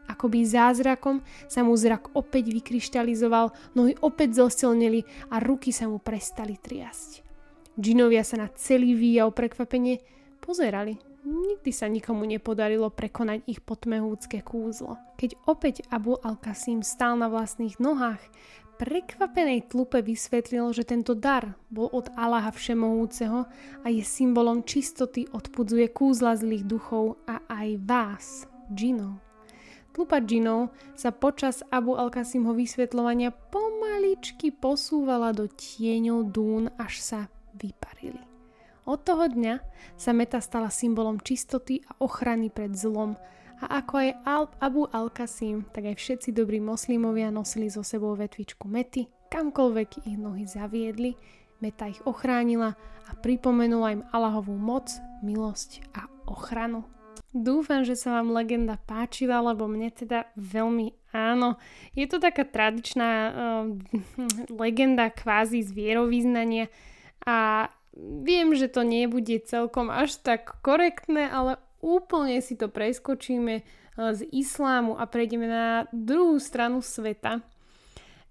Akoby 0.06 0.46
zázrakom 0.46 1.22
sa 1.50 1.66
mu 1.66 1.74
zrak 1.74 2.14
opäť 2.14 2.50
vykryštalizoval, 2.50 3.74
nohy 3.74 3.98
opäť 4.02 4.42
zosilneli 4.42 5.02
a 5.35 5.42
ruky 5.42 5.74
sa 5.74 5.90
mu 5.90 5.98
prestali 5.98 6.54
triasť. 6.54 7.26
Džinovia 7.74 8.22
sa 8.22 8.38
na 8.38 8.48
celý 8.54 8.94
výjav 8.94 9.35
prekvapenie 9.35 10.02
pozerali. 10.38 10.98
Nikdy 11.20 11.70
sa 11.70 11.85
nikomu 11.85 12.24
nepodarilo 12.24 12.88
prekonať 12.88 13.44
ich 13.44 13.61
potmehúcké 13.61 14.40
kúzlo. 14.40 14.96
Keď 15.20 15.37
opäť 15.44 15.85
Abu 15.92 16.16
al-Kasim 16.16 16.80
stál 16.80 17.20
na 17.20 17.28
vlastných 17.28 17.76
nohách, 17.76 18.24
prekvapenej 18.81 19.69
tlupe 19.69 20.01
vysvetlil, 20.01 20.73
že 20.73 20.88
tento 20.88 21.12
dar 21.12 21.53
bol 21.69 21.93
od 21.93 22.09
Allaha 22.16 22.49
Všemohúceho 22.49 23.45
a 23.85 23.87
je 23.93 24.01
symbolom 24.01 24.64
čistoty, 24.64 25.29
odpudzuje 25.29 25.93
kúzla 25.93 26.33
zlých 26.33 26.64
duchov 26.64 27.21
a 27.29 27.45
aj 27.45 27.69
vás, 27.85 28.27
džinov. 28.73 29.21
Tlupa 29.93 30.25
džinov 30.25 30.73
sa 30.97 31.12
počas 31.12 31.61
Abu 31.69 31.93
al-Kasimho 31.93 32.57
vysvetľovania 32.57 33.37
pomaličky 33.53 34.49
posúvala 34.49 35.37
do 35.37 35.45
tieňov 35.45 36.33
dún, 36.33 36.73
až 36.81 37.05
sa 37.05 37.21
vyparili. 37.53 38.25
Od 38.88 38.97
toho 39.05 39.29
dňa 39.29 39.61
sa 40.01 40.16
meta 40.16 40.40
stala 40.40 40.73
symbolom 40.73 41.21
čistoty 41.21 41.85
a 41.85 42.01
ochrany 42.01 42.49
pred 42.49 42.73
zlom 42.73 43.21
a 43.61 43.85
ako 43.85 43.92
aj 44.01 44.11
Al- 44.25 44.57
Abu 44.57 44.88
al-Kasim, 44.88 45.68
tak 45.68 45.92
aj 45.92 45.96
všetci 46.01 46.33
dobrí 46.33 46.59
moslimovia 46.59 47.29
nosili 47.29 47.68
so 47.68 47.85
sebou 47.85 48.16
vetvičku 48.16 48.64
mety, 48.64 49.09
kamkoľvek 49.29 50.09
ich 50.09 50.16
nohy 50.16 50.49
zaviedli, 50.49 51.14
meta 51.61 51.87
ich 51.92 52.01
ochránila 52.09 52.75
a 53.07 53.11
pripomenula 53.20 54.01
im 54.01 54.03
Allahovú 54.11 54.57
moc, 54.57 54.88
milosť 55.20 55.85
a 55.92 56.09
ochranu. 56.25 56.88
Dúfam, 57.31 57.87
že 57.87 57.94
sa 57.94 58.18
vám 58.18 58.35
legenda 58.35 58.75
páčila, 58.90 59.38
lebo 59.38 59.70
mne 59.70 59.94
teda 59.94 60.27
veľmi 60.35 61.14
áno. 61.14 61.61
Je 61.94 62.11
to 62.11 62.18
taká 62.18 62.42
tradičná 62.42 63.11
uh, 63.12 63.31
legenda 64.51 65.12
kvázi 65.14 65.62
z 65.62 65.70
vierovýznania 65.70 66.66
a 67.23 67.68
viem, 68.01 68.51
že 68.59 68.66
to 68.66 68.83
nebude 68.83 69.46
celkom 69.46 69.94
až 69.94 70.18
tak 70.18 70.59
korektné, 70.64 71.31
ale 71.31 71.62
úplne 71.83 72.40
si 72.45 72.57
to 72.57 72.69
preskočíme 72.69 73.55
eh, 73.61 73.64
z 73.97 74.21
islámu 74.31 74.97
a 74.97 75.05
prejdeme 75.05 75.49
na 75.49 75.66
druhú 75.93 76.40
stranu 76.40 76.81
sveta. 76.81 77.45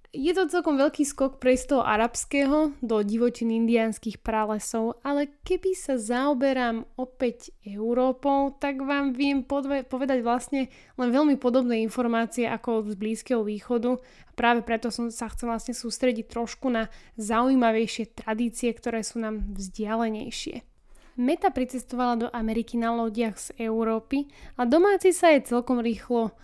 Je 0.10 0.34
to 0.34 0.50
celkom 0.50 0.74
veľký 0.74 1.06
skok 1.06 1.38
prejsť 1.38 1.62
z 1.62 1.70
toho 1.70 1.84
arabského 1.86 2.74
do 2.82 2.98
divočín 3.06 3.54
indiánskych 3.54 4.26
pralesov, 4.26 4.98
ale 5.06 5.30
keby 5.46 5.78
sa 5.78 6.02
zaoberám 6.02 6.82
opäť 6.98 7.54
Európou, 7.62 8.58
tak 8.58 8.82
vám 8.82 9.14
viem 9.14 9.46
podve- 9.46 9.86
povedať 9.86 10.26
vlastne 10.26 10.66
len 10.98 11.14
veľmi 11.14 11.38
podobné 11.38 11.86
informácie 11.86 12.50
ako 12.50 12.90
z 12.90 12.98
Blízkeho 12.98 13.46
východu 13.46 14.02
a 14.02 14.32
práve 14.34 14.66
preto 14.66 14.90
som 14.90 15.14
sa 15.14 15.30
chcel 15.30 15.54
vlastne 15.54 15.78
sústrediť 15.78 16.26
trošku 16.26 16.74
na 16.74 16.90
zaujímavejšie 17.22 18.18
tradície, 18.18 18.74
ktoré 18.74 19.06
sú 19.06 19.22
nám 19.22 19.46
vzdialenejšie. 19.54 20.69
Meta 21.18 21.50
pricestovala 21.50 22.14
do 22.16 22.28
Ameriky 22.30 22.78
na 22.78 22.94
lodiach 22.94 23.38
z 23.40 23.48
Európy 23.58 24.30
a 24.60 24.68
domáci 24.68 25.16
sa 25.16 25.34
jej 25.34 25.42
celkom 25.46 25.82
rýchlo 25.82 26.36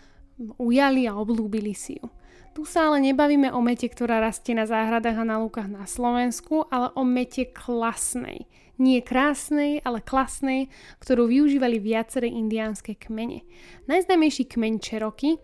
ujali 0.58 1.08
a 1.08 1.16
oblúbili 1.16 1.76
si 1.76 2.00
ju. 2.00 2.08
Tu 2.56 2.64
sa 2.64 2.88
ale 2.88 3.04
nebavíme 3.04 3.52
o 3.52 3.60
mete, 3.60 3.92
ktorá 3.92 4.24
rastie 4.24 4.56
na 4.56 4.64
záhradách 4.64 5.20
a 5.20 5.28
na 5.28 5.44
lúkach 5.44 5.68
na 5.68 5.84
Slovensku, 5.84 6.64
ale 6.72 6.88
o 6.96 7.04
mete 7.04 7.52
klasnej. 7.52 8.48
Nie 8.80 9.04
krásnej, 9.04 9.84
ale 9.84 10.00
klasnej, 10.00 10.72
ktorú 11.04 11.28
využívali 11.28 11.84
viaceré 11.84 12.32
indiánske 12.32 12.96
kmene. 12.96 13.44
Najznámejší 13.92 14.48
kmeň 14.48 14.74
Čeroky 14.80 15.36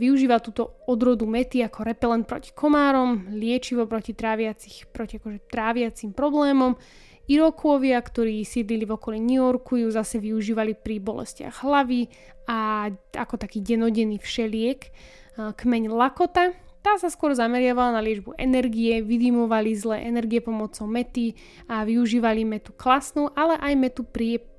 využíva 0.00 0.40
túto 0.40 0.80
odrodu 0.88 1.28
mety 1.28 1.60
ako 1.60 1.84
repelent 1.84 2.24
proti 2.24 2.56
komárom, 2.56 3.28
liečivo 3.36 3.84
proti, 3.84 4.16
tráviacich, 4.16 4.88
proti 4.88 5.20
akože 5.20 5.44
tráviacim 5.48 6.16
problémom, 6.16 6.80
Irokovia, 7.24 7.96
ktorí 8.04 8.44
sídlili 8.44 8.84
v 8.84 8.94
okolí 9.00 9.18
New 9.18 9.40
Yorku, 9.40 9.80
ju 9.80 9.88
zase 9.88 10.20
využívali 10.20 10.76
pri 10.76 11.00
bolestiach 11.00 11.64
hlavy 11.64 12.12
a 12.44 12.92
ako 13.16 13.40
taký 13.40 13.64
denodenný 13.64 14.20
všeliek. 14.20 14.92
Kmeň 15.34 15.88
Lakota, 15.88 16.52
tá 16.84 17.00
sa 17.00 17.08
skôr 17.08 17.32
zameriavala 17.32 17.96
na 17.96 18.04
liečbu 18.04 18.36
energie, 18.36 19.00
vydimovali 19.00 19.72
zlé 19.72 20.04
energie 20.04 20.44
pomocou 20.44 20.84
mety 20.84 21.32
a 21.64 21.80
využívali 21.88 22.44
metu 22.44 22.76
klasnú, 22.76 23.32
ale 23.32 23.56
aj 23.56 23.72
metu 23.72 24.04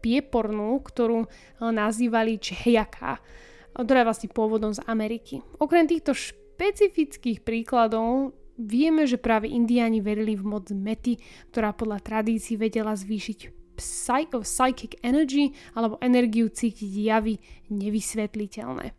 piepornú, 0.02 0.82
ktorú 0.82 1.30
nazývali 1.62 2.42
čhejaka, 2.42 3.22
ktorá 3.78 4.02
je 4.02 4.08
vlastne 4.10 4.30
pôvodom 4.34 4.74
z 4.74 4.82
Ameriky. 4.90 5.46
Okrem 5.62 5.86
týchto 5.86 6.18
špecifických 6.18 7.46
príkladov 7.46 8.34
Vieme, 8.56 9.04
že 9.04 9.20
práve 9.20 9.52
indiáni 9.52 10.00
verili 10.00 10.40
v 10.40 10.48
moc 10.48 10.72
mety, 10.72 11.20
ktorá 11.52 11.76
podľa 11.76 12.00
tradícií 12.00 12.56
vedela 12.56 12.96
zvýšiť 12.96 13.66
psychic 13.76 14.96
energy 15.04 15.52
alebo 15.76 16.00
energiu 16.00 16.48
cítiť 16.48 16.92
javy 16.96 17.36
nevysvetliteľné. 17.68 18.96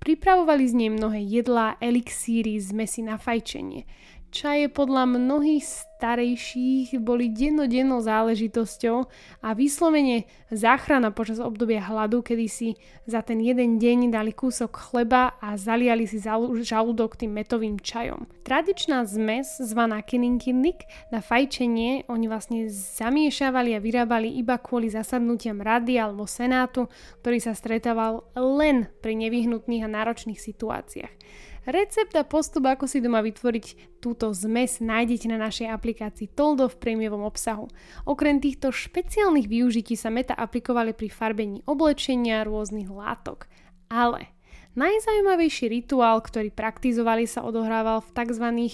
Pripravovali 0.00 0.64
z 0.64 0.74
nej 0.76 0.90
mnohé 0.92 1.20
jedlá, 1.24 1.76
elixíry, 1.80 2.56
zmesi 2.56 3.04
na 3.04 3.20
fajčenie. 3.20 3.84
Čaje 4.30 4.70
podľa 4.70 5.10
mnohých 5.10 5.66
starejších 5.66 7.02
boli 7.02 7.34
dennodennou 7.34 7.98
záležitosťou 7.98 8.96
a 9.42 9.48
vyslovene 9.58 10.30
záchrana 10.54 11.10
počas 11.10 11.42
obdobia 11.42 11.82
hladu, 11.82 12.22
kedy 12.22 12.46
si 12.46 12.78
za 13.10 13.26
ten 13.26 13.42
jeden 13.42 13.82
deň 13.82 14.14
dali 14.14 14.30
kúsok 14.30 14.70
chleba 14.70 15.34
a 15.42 15.58
zaliali 15.58 16.06
si 16.06 16.22
žalúdok 16.62 17.18
tým 17.18 17.34
metovým 17.34 17.82
čajom. 17.82 18.30
Tradičná 18.46 19.02
zmes 19.02 19.58
zvaná 19.66 19.98
kininkinnik 19.98 20.86
na 21.10 21.18
fajčenie 21.18 22.06
oni 22.06 22.30
vlastne 22.30 22.70
zamiešavali 22.70 23.74
a 23.74 23.82
vyrábali 23.82 24.30
iba 24.38 24.62
kvôli 24.62 24.94
zasadnutiam 24.94 25.58
rady 25.58 25.98
alebo 25.98 26.30
senátu, 26.30 26.86
ktorý 27.26 27.42
sa 27.42 27.52
stretával 27.58 28.30
len 28.38 28.86
pri 29.02 29.18
nevyhnutných 29.18 29.84
a 29.84 29.90
náročných 29.90 30.38
situáciách. 30.38 31.49
Recept 31.68 32.16
a 32.16 32.24
postup, 32.24 32.64
ako 32.72 32.88
si 32.88 33.04
doma 33.04 33.20
vytvoriť 33.20 34.00
túto 34.00 34.32
zmes, 34.32 34.80
nájdete 34.80 35.28
na 35.28 35.36
našej 35.36 35.68
aplikácii 35.68 36.32
Toldo 36.32 36.72
v 36.72 36.80
prémiovom 36.80 37.20
obsahu. 37.20 37.68
Okrem 38.08 38.40
týchto 38.40 38.72
špeciálnych 38.72 39.44
využití 39.44 39.92
sa 39.92 40.08
meta 40.08 40.32
aplikovali 40.32 40.96
pri 40.96 41.12
farbení 41.12 41.60
oblečenia 41.68 42.48
rôznych 42.48 42.88
látok. 42.88 43.44
Ale 43.92 44.32
najzaujímavejší 44.72 45.68
rituál, 45.68 46.24
ktorý 46.24 46.48
praktizovali, 46.48 47.28
sa 47.28 47.44
odohrával 47.44 48.00
v 48.00 48.10
tzv. 48.16 48.46
E, 48.56 48.70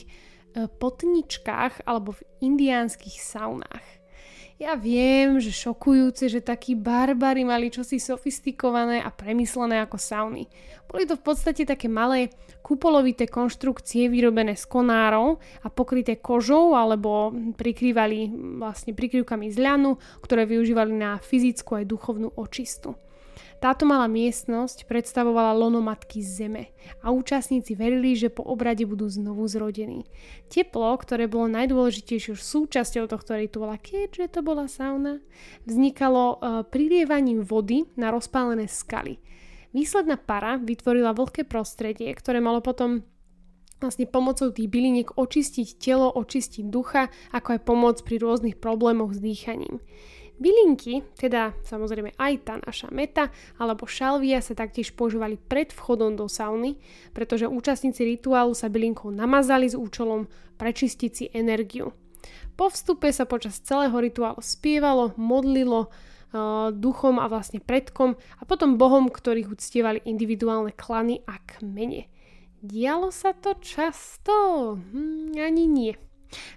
potničkách 0.70 1.90
alebo 1.90 2.14
v 2.14 2.22
indiánskych 2.38 3.18
saunách. 3.18 3.96
Ja 4.57 4.73
viem, 4.73 5.37
že 5.37 5.53
šokujúce, 5.53 6.33
že 6.33 6.40
takí 6.40 6.73
barbary 6.73 7.45
mali 7.45 7.69
čosi 7.69 8.01
sofistikované 8.01 9.05
a 9.05 9.12
premyslené 9.12 9.85
ako 9.85 10.01
sauny. 10.01 10.49
Boli 10.88 11.05
to 11.05 11.12
v 11.12 11.25
podstate 11.29 11.69
také 11.69 11.92
malé 11.92 12.33
kupolovité 12.64 13.29
konštrukcie 13.29 14.09
vyrobené 14.09 14.57
z 14.57 14.64
konárov 14.64 15.37
a 15.61 15.69
pokryté 15.69 16.16
kožou 16.16 16.73
alebo 16.73 17.37
prikrývali 17.53 18.33
vlastne 18.57 18.97
prikryvkami 18.97 19.53
z 19.53 19.61
ľanu, 19.61 20.01
ktoré 20.25 20.49
využívali 20.49 20.97
na 20.97 21.21
fyzickú 21.21 21.77
aj 21.77 21.85
duchovnú 21.92 22.33
očistu. 22.40 22.97
Táto 23.57 23.88
malá 23.88 24.05
miestnosť 24.05 24.85
predstavovala 24.85 25.57
lono 25.57 25.81
matky 25.81 26.21
Zeme 26.21 26.77
a 27.01 27.09
účastníci 27.09 27.73
verili, 27.73 28.12
že 28.12 28.29
po 28.29 28.45
obrade 28.45 28.85
budú 28.85 29.09
znovu 29.09 29.49
zrodení. 29.49 30.05
Teplo, 30.53 30.92
ktoré 31.01 31.25
bolo 31.25 31.49
najdôležitejšou 31.49 32.37
súčasťou 32.37 33.09
tohto 33.09 33.33
rituála, 33.33 33.81
keďže 33.81 34.38
to 34.38 34.40
bola 34.45 34.69
sauna, 34.69 35.25
vznikalo 35.64 36.23
e, 36.23 36.37
prilievaním 36.69 37.40
vody 37.40 37.88
na 37.97 38.12
rozpálené 38.12 38.69
skaly. 38.69 39.16
Výsledná 39.73 40.21
para 40.21 40.61
vytvorila 40.61 41.16
vlhké 41.16 41.49
prostredie, 41.49 42.12
ktoré 42.12 42.45
malo 42.45 42.61
potom 42.61 43.05
vlastne 43.81 44.09
pomocou 44.09 44.49
tých 44.49 44.73
byliniek 44.73 45.16
očistiť 45.16 45.77
telo, 45.77 46.09
očistiť 46.09 46.64
ducha, 46.69 47.12
ako 47.33 47.49
aj 47.57 47.61
pomoc 47.64 47.97
pri 48.05 48.16
rôznych 48.21 48.57
problémoch 48.57 49.12
s 49.12 49.21
dýchaním. 49.21 49.85
Bylinky, 50.37 51.01
teda 51.16 51.57
samozrejme 51.64 52.12
aj 52.20 52.33
tá 52.44 52.55
naša 52.61 52.92
meta 52.92 53.33
alebo 53.57 53.88
šalvia 53.88 54.44
sa 54.44 54.53
taktiež 54.53 54.92
používali 54.92 55.40
pred 55.40 55.72
vchodom 55.72 56.12
do 56.12 56.29
sauny, 56.29 56.77
pretože 57.16 57.49
účastníci 57.49 58.05
rituálu 58.05 58.53
sa 58.53 58.68
bylinkou 58.68 59.09
namazali 59.09 59.64
s 59.64 59.72
účelom 59.72 60.29
prečistiť 60.61 61.11
si 61.12 61.25
energiu. 61.33 61.96
Po 62.53 62.68
vstupe 62.68 63.09
sa 63.16 63.25
počas 63.25 63.64
celého 63.64 63.96
rituálu 63.96 64.44
spievalo, 64.44 65.16
modlilo 65.16 65.88
uh, 65.88 66.68
duchom 66.68 67.16
a 67.16 67.33
vlastne 67.33 67.61
predkom 67.61 68.16
a 68.37 68.42
potom 68.44 68.77
bohom, 68.77 69.09
ktorých 69.09 69.53
uctievali 69.53 70.05
individuálne 70.05 70.72
klany 70.77 71.25
a 71.25 71.40
kmene. 71.40 72.12
Dialo 72.61 73.09
sa 73.12 73.37
to 73.37 73.57
často? 73.61 74.35
Hm, 74.77 75.37
ani 75.37 75.64
nie. 75.64 75.92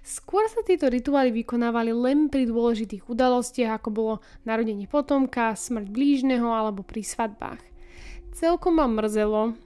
Skôr 0.01 0.49
sa 0.49 0.65
tieto 0.65 0.89
rituály 0.89 1.29
vykonávali 1.31 1.93
len 1.93 2.27
pri 2.27 2.49
dôležitých 2.49 3.05
udalostiach, 3.05 3.79
ako 3.79 3.89
bolo 3.89 4.13
narodenie 4.43 4.89
potomka, 4.89 5.53
smrť 5.53 5.87
blížneho 5.89 6.49
alebo 6.49 6.81
pri 6.81 7.05
svadbách. 7.05 7.61
Celkom 8.33 8.79
ma 8.79 8.87
mrzelo, 8.87 9.57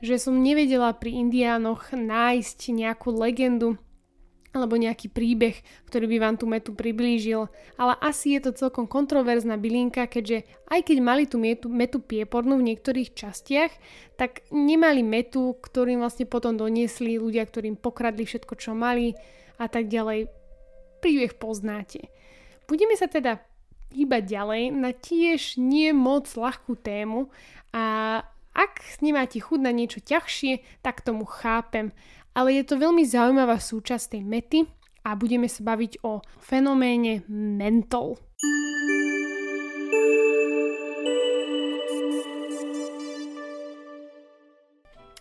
že 0.00 0.20
som 0.20 0.40
nevedela 0.40 0.92
pri 0.96 1.20
indiánoch 1.20 1.92
nájsť 1.92 2.58
nejakú 2.72 3.12
legendu 3.12 3.80
alebo 4.56 4.80
nejaký 4.80 5.12
príbeh, 5.12 5.60
ktorý 5.84 6.16
by 6.16 6.18
vám 6.18 6.36
tú 6.40 6.48
metu 6.48 6.72
priblížil, 6.72 7.44
ale 7.76 7.92
asi 8.00 8.40
je 8.40 8.48
to 8.48 8.56
celkom 8.56 8.88
kontroverzná 8.88 9.60
bylinka, 9.60 10.08
keďže 10.08 10.48
aj 10.72 10.80
keď 10.80 10.98
mali 11.04 11.28
tú 11.28 11.36
metu, 11.36 11.68
metu 11.68 12.00
piepornú 12.00 12.56
v 12.56 12.72
niektorých 12.72 13.12
častiach, 13.12 13.68
tak 14.16 14.48
nemali 14.48 15.04
metu, 15.04 15.60
ktorým 15.60 16.00
vlastne 16.00 16.24
potom 16.24 16.56
doniesli 16.56 17.20
ľudia, 17.20 17.44
ktorým 17.44 17.76
pokradli 17.76 18.24
všetko, 18.24 18.56
čo 18.56 18.72
mali 18.72 19.12
a 19.56 19.66
tak 19.68 19.88
ďalej. 19.88 20.28
Príbeh 21.00 21.36
poznáte. 21.36 22.08
Budeme 22.66 22.96
sa 22.96 23.06
teda 23.06 23.40
hýbať 23.94 24.22
ďalej 24.26 24.62
na 24.74 24.90
tiež 24.90 25.56
nie 25.56 25.94
moc 25.94 26.26
ľahkú 26.34 26.74
tému 26.74 27.30
a 27.70 28.20
ak 28.56 28.72
nemáte 29.04 29.36
chuť 29.36 29.60
na 29.60 29.70
niečo 29.70 30.00
ťažšie, 30.00 30.80
tak 30.80 31.04
tomu 31.04 31.28
chápem. 31.28 31.92
Ale 32.32 32.56
je 32.56 32.64
to 32.64 32.80
veľmi 32.80 33.04
zaujímavá 33.04 33.60
súčasť 33.60 34.16
tej 34.16 34.22
mety 34.24 34.58
a 35.04 35.12
budeme 35.12 35.44
sa 35.46 35.60
baviť 35.60 36.00
o 36.04 36.24
fenoméne 36.40 37.22
mentol. 37.28 38.16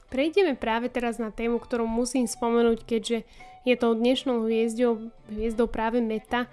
Prejdeme 0.07 0.55
práve 0.55 0.87
teraz 0.87 1.19
na 1.19 1.27
tému, 1.27 1.59
ktorú 1.59 1.83
musím 1.91 2.23
spomenúť, 2.23 2.87
keďže 2.87 3.27
je 3.65 3.75
to 3.75 3.97
dnešnou 3.97 4.45
hviezdou, 4.45 5.09
hviezdou 5.27 5.65
práve 5.65 5.99
meta. 5.99 6.45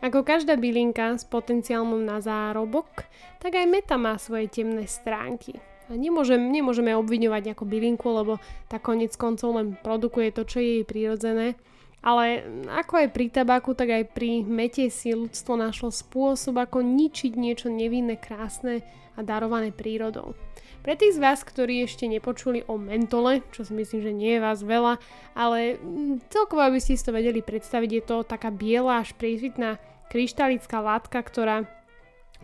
Ako 0.00 0.24
každá 0.24 0.56
bylinka 0.56 1.16
s 1.16 1.24
potenciálom 1.28 2.00
na 2.02 2.18
zárobok, 2.20 3.06
tak 3.38 3.56
aj 3.56 3.66
meta 3.68 3.96
má 4.00 4.16
svoje 4.16 4.48
temné 4.48 4.88
stránky. 4.88 5.60
A 5.88 6.00
nemôžem, 6.00 6.40
nemôžeme 6.40 6.96
obviňovať 6.96 7.52
ako 7.52 7.64
bylinku, 7.68 8.08
lebo 8.08 8.40
tá 8.72 8.80
konec 8.80 9.12
koncov 9.20 9.52
len 9.52 9.76
produkuje 9.76 10.32
to, 10.32 10.48
čo 10.48 10.56
je 10.60 10.80
jej 10.80 10.84
prirodzené. 10.88 11.60
Ale 12.04 12.44
ako 12.68 13.00
aj 13.00 13.08
pri 13.16 13.26
tabaku, 13.32 13.72
tak 13.72 13.92
aj 13.92 14.04
pri 14.12 14.44
mete 14.44 14.88
si 14.92 15.16
ľudstvo 15.16 15.56
našlo 15.56 15.88
spôsob, 15.88 16.60
ako 16.60 16.84
ničiť 16.84 17.32
niečo 17.32 17.72
nevinné, 17.72 18.20
krásne 18.20 18.84
a 19.16 19.24
darované 19.24 19.72
prírodou. 19.72 20.36
Pre 20.84 20.92
tých 21.00 21.16
z 21.16 21.22
vás, 21.24 21.40
ktorí 21.40 21.80
ešte 21.80 22.04
nepočuli 22.04 22.60
o 22.68 22.76
mentole, 22.76 23.40
čo 23.56 23.64
si 23.64 23.72
myslím, 23.72 24.00
že 24.04 24.12
nie 24.12 24.36
je 24.36 24.44
vás 24.44 24.60
veľa, 24.60 25.00
ale 25.32 25.80
mm, 25.80 26.28
celkovo, 26.28 26.60
aby 26.60 26.76
ste 26.76 26.92
si 26.92 27.00
to 27.00 27.16
vedeli 27.16 27.40
predstaviť, 27.40 27.90
je 27.90 28.02
to 28.04 28.16
taká 28.28 28.52
biela 28.52 29.00
až 29.00 29.16
priesvitná 29.16 29.80
kryštalická 30.12 30.84
látka, 30.84 31.24
ktorá 31.24 31.64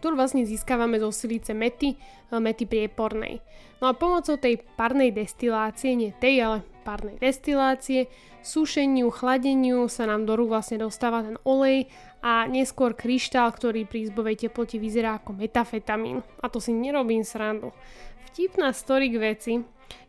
ktorú 0.00 0.16
vlastne 0.16 0.48
získavame 0.48 0.96
zo 0.96 1.12
silice 1.12 1.52
mety, 1.52 1.92
e, 1.92 1.96
mety 2.40 2.64
priepornej. 2.64 3.44
No 3.84 3.92
a 3.92 3.92
pomocou 3.92 4.40
tej 4.40 4.64
parnej 4.72 5.12
destilácie, 5.12 5.92
nie 5.92 6.16
tej, 6.16 6.40
ale 6.40 6.58
parnej 6.80 7.20
destilácie, 7.20 8.08
sušeniu, 8.40 9.12
chladeniu 9.12 9.84
sa 9.92 10.08
nám 10.08 10.24
do 10.24 10.32
rúk 10.40 10.56
vlastne 10.56 10.80
dostáva 10.80 11.20
ten 11.20 11.36
olej 11.44 11.92
a 12.20 12.44
neskôr 12.44 12.92
kryštál, 12.92 13.48
ktorý 13.52 13.88
pri 13.88 14.08
izbovej 14.08 14.48
teplote 14.48 14.76
vyzerá 14.76 15.16
ako 15.16 15.36
metafetamín. 15.36 16.20
A 16.44 16.52
to 16.52 16.60
si 16.60 16.72
nerobím 16.76 17.24
srandu. 17.24 17.72
Vtipná 18.30 18.76
story 18.76 19.08
k 19.10 19.16
veci. 19.16 19.52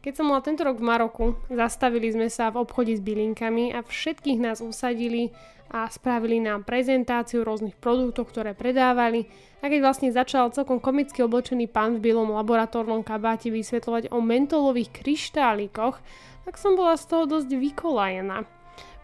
Keď 0.01 0.13
som 0.13 0.29
bola 0.29 0.45
tento 0.45 0.61
rok 0.61 0.77
v 0.77 0.85
Maroku, 0.85 1.25
zastavili 1.49 2.13
sme 2.13 2.29
sa 2.29 2.53
v 2.53 2.61
obchode 2.61 2.93
s 2.93 3.01
bylinkami 3.01 3.73
a 3.73 3.81
všetkých 3.81 4.37
nás 4.37 4.61
usadili 4.61 5.33
a 5.71 5.87
spravili 5.87 6.43
nám 6.43 6.67
prezentáciu 6.67 7.47
rôznych 7.47 7.79
produktov, 7.79 8.29
ktoré 8.29 8.51
predávali. 8.53 9.25
A 9.63 9.71
keď 9.71 9.79
vlastne 9.81 10.09
začal 10.11 10.51
celkom 10.51 10.83
komicky 10.83 11.23
oblečený 11.23 11.71
pán 11.71 11.97
v 11.97 12.11
bielom 12.11 12.35
laboratórnom 12.35 13.01
kabáte 13.07 13.47
vysvetľovať 13.49 14.11
o 14.11 14.19
mentolových 14.19 14.91
kryštálikoch, 14.91 15.97
tak 16.43 16.59
som 16.59 16.75
bola 16.75 16.99
z 16.99 17.05
toho 17.07 17.23
dosť 17.25 17.49
vykolajená. 17.55 18.60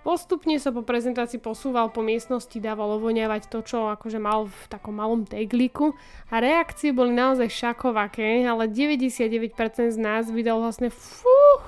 Postupne 0.07 0.55
sa 0.55 0.71
po 0.71 0.87
prezentácii 0.87 1.35
posúval 1.35 1.91
po 1.91 1.99
miestnosti, 1.99 2.55
dával 2.63 2.95
ovoňavať 2.95 3.51
to, 3.51 3.59
čo 3.59 3.91
akože 3.91 4.23
mal 4.23 4.47
v 4.47 4.61
takom 4.71 4.95
malom 4.95 5.27
tegliku 5.27 5.99
a 6.31 6.39
reakcie 6.39 6.95
boli 6.95 7.11
naozaj 7.11 7.51
šakovaké, 7.51 8.47
ale 8.47 8.71
99% 8.71 9.51
z 9.91 9.99
nás 9.99 10.31
vydal 10.31 10.63
vlastne 10.63 10.87
fúh, 10.87 11.59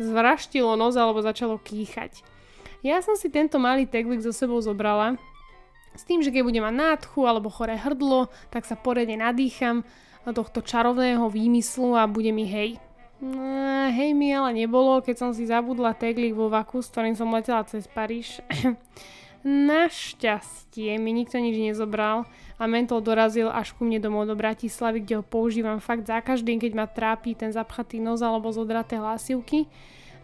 zvraštilo 0.00 0.80
nos 0.80 0.96
alebo 0.96 1.20
začalo 1.20 1.60
kýchať. 1.60 2.24
Ja 2.80 3.04
som 3.04 3.20
si 3.20 3.28
tento 3.28 3.60
malý 3.60 3.84
teglik 3.84 4.24
so 4.24 4.32
sebou 4.32 4.64
zobrala 4.64 5.20
s 5.92 6.08
tým, 6.08 6.24
že 6.24 6.32
keď 6.32 6.48
budem 6.48 6.64
mať 6.64 6.72
nádchu 6.72 7.28
alebo 7.28 7.52
choré 7.52 7.76
hrdlo, 7.76 8.32
tak 8.48 8.64
sa 8.64 8.80
poriadne 8.80 9.20
nadýcham 9.20 9.84
tohto 10.24 10.64
čarovného 10.64 11.28
výmyslu 11.28 12.00
a 12.00 12.08
bude 12.08 12.32
mi 12.32 12.48
hej. 12.48 12.80
No, 13.18 13.90
hej 13.90 14.14
mi 14.14 14.30
ale 14.30 14.54
nebolo, 14.54 15.02
keď 15.02 15.16
som 15.18 15.30
si 15.34 15.42
zabudla 15.42 15.90
teglik 15.90 16.38
vo 16.38 16.46
vaku, 16.46 16.78
s 16.78 16.90
ktorým 16.94 17.18
som 17.18 17.34
letela 17.34 17.66
cez 17.66 17.90
Paríž. 17.90 18.38
Našťastie 19.42 20.98
mi 21.02 21.10
nikto 21.10 21.42
nič 21.42 21.58
nezobral 21.58 22.30
a 22.58 22.64
mentol 22.70 23.02
dorazil 23.02 23.50
až 23.50 23.74
ku 23.74 23.82
mne 23.82 24.02
domov 24.02 24.30
do 24.30 24.38
Bratislavy, 24.38 25.02
kde 25.02 25.18
ho 25.18 25.24
používam 25.26 25.82
fakt 25.82 26.06
za 26.06 26.22
každým, 26.22 26.62
keď 26.62 26.72
ma 26.74 26.86
trápi 26.86 27.34
ten 27.34 27.50
zapchatý 27.50 27.98
nos 27.98 28.22
alebo 28.22 28.54
zodraté 28.54 28.98
hlasivky. 28.98 29.66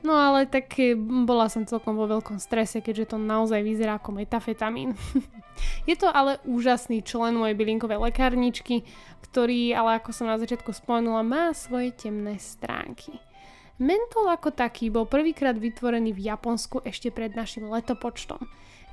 No 0.04 0.12
ale 0.12 0.44
tak 0.44 0.68
e, 0.76 0.92
bola 1.24 1.48
som 1.48 1.64
celkom 1.64 1.96
vo 1.96 2.04
veľkom 2.04 2.36
strese, 2.36 2.84
keďže 2.84 3.16
to 3.16 3.18
naozaj 3.18 3.64
vyzerá 3.64 3.96
ako 3.96 4.20
metafetamín. 4.20 4.92
je 5.88 5.96
to 5.96 6.12
ale 6.12 6.36
úžasný 6.44 7.00
člen 7.00 7.32
mojej 7.32 7.56
bylinkovej 7.56 7.96
lekárničky, 7.96 8.84
ktorý, 9.24 9.72
ale 9.72 9.96
ako 9.98 10.12
som 10.12 10.28
na 10.28 10.36
začiatku 10.36 10.76
spomenula, 10.76 11.24
má 11.24 11.56
svoje 11.56 11.96
temné 11.96 12.36
stránky. 12.36 13.16
Mentol 13.80 14.28
ako 14.30 14.54
taký 14.54 14.92
bol 14.92 15.08
prvýkrát 15.08 15.56
vytvorený 15.56 16.14
v 16.14 16.30
Japonsku 16.30 16.84
ešte 16.86 17.10
pred 17.10 17.34
našim 17.34 17.66
letopočtom, 17.66 18.38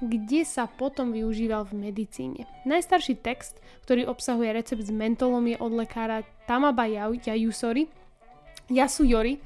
kde 0.02 0.42
sa 0.42 0.66
potom 0.66 1.14
využíval 1.14 1.70
v 1.70 1.92
medicíne. 1.92 2.50
Najstarší 2.66 3.20
text, 3.22 3.62
ktorý 3.86 4.10
obsahuje 4.10 4.50
recept 4.50 4.82
s 4.82 4.90
mentolom 4.90 5.44
je 5.46 5.60
od 5.62 5.76
lekára 5.76 6.26
Tamaba 6.50 6.90
Yayusori, 6.90 7.86
Yasuyori, 8.74 9.38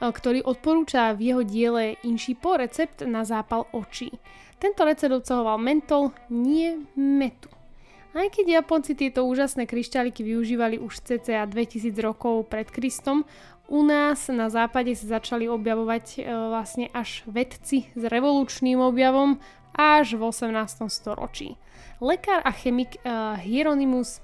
ktorý 0.00 0.42
odporúča 0.42 1.14
v 1.14 1.34
jeho 1.34 1.42
diele 1.42 2.00
po 2.40 2.56
recept 2.58 3.02
na 3.04 3.22
zápal 3.22 3.68
očí. 3.72 4.10
Tento 4.58 4.86
recept 4.86 5.12
obsahoval 5.12 5.60
mentol, 5.60 6.14
nie 6.30 6.86
metu. 6.96 7.50
Aj 8.14 8.30
keď 8.30 8.62
Japonci 8.62 8.94
tieto 8.94 9.26
úžasné 9.26 9.66
kryštáliky 9.66 10.22
využívali 10.22 10.78
už 10.78 11.02
cca 11.02 11.42
2000 11.50 11.90
rokov 11.98 12.46
pred 12.46 12.70
Kristom, 12.70 13.26
u 13.66 13.82
nás 13.82 14.30
na 14.30 14.46
západe 14.52 14.94
sa 14.94 15.18
začali 15.18 15.50
objavovať 15.50 16.04
e, 16.14 16.30
vlastne 16.30 16.86
až 16.94 17.24
vedci 17.26 17.90
s 17.96 18.02
revolučným 18.06 18.78
objavom 18.78 19.40
až 19.74 20.14
v 20.14 20.30
18. 20.30 20.86
storočí. 20.86 21.58
Lekár 21.98 22.44
a 22.44 22.52
chemik 22.54 22.94
e, 22.94 23.00
Hieronymus 23.42 24.22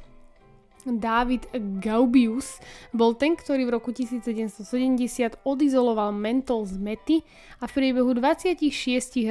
David 0.87 1.51
Gaubius 1.81 2.61
bol 2.95 3.16
ten, 3.16 3.37
ktorý 3.37 3.69
v 3.69 3.75
roku 3.77 3.90
1770 3.93 5.40
odizoloval 5.45 6.12
mentol 6.14 6.64
z 6.64 6.77
mety 6.81 7.16
a 7.61 7.69
v 7.69 7.73
priebehu 7.73 8.16
26 8.16 8.61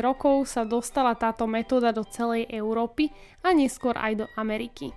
rokov 0.03 0.49
sa 0.49 0.67
dostala 0.67 1.17
táto 1.17 1.49
metóda 1.49 1.89
do 1.89 2.05
celej 2.05 2.45
Európy 2.49 3.09
a 3.41 3.53
neskôr 3.55 3.97
aj 3.97 4.23
do 4.23 4.25
Ameriky. 4.37 4.93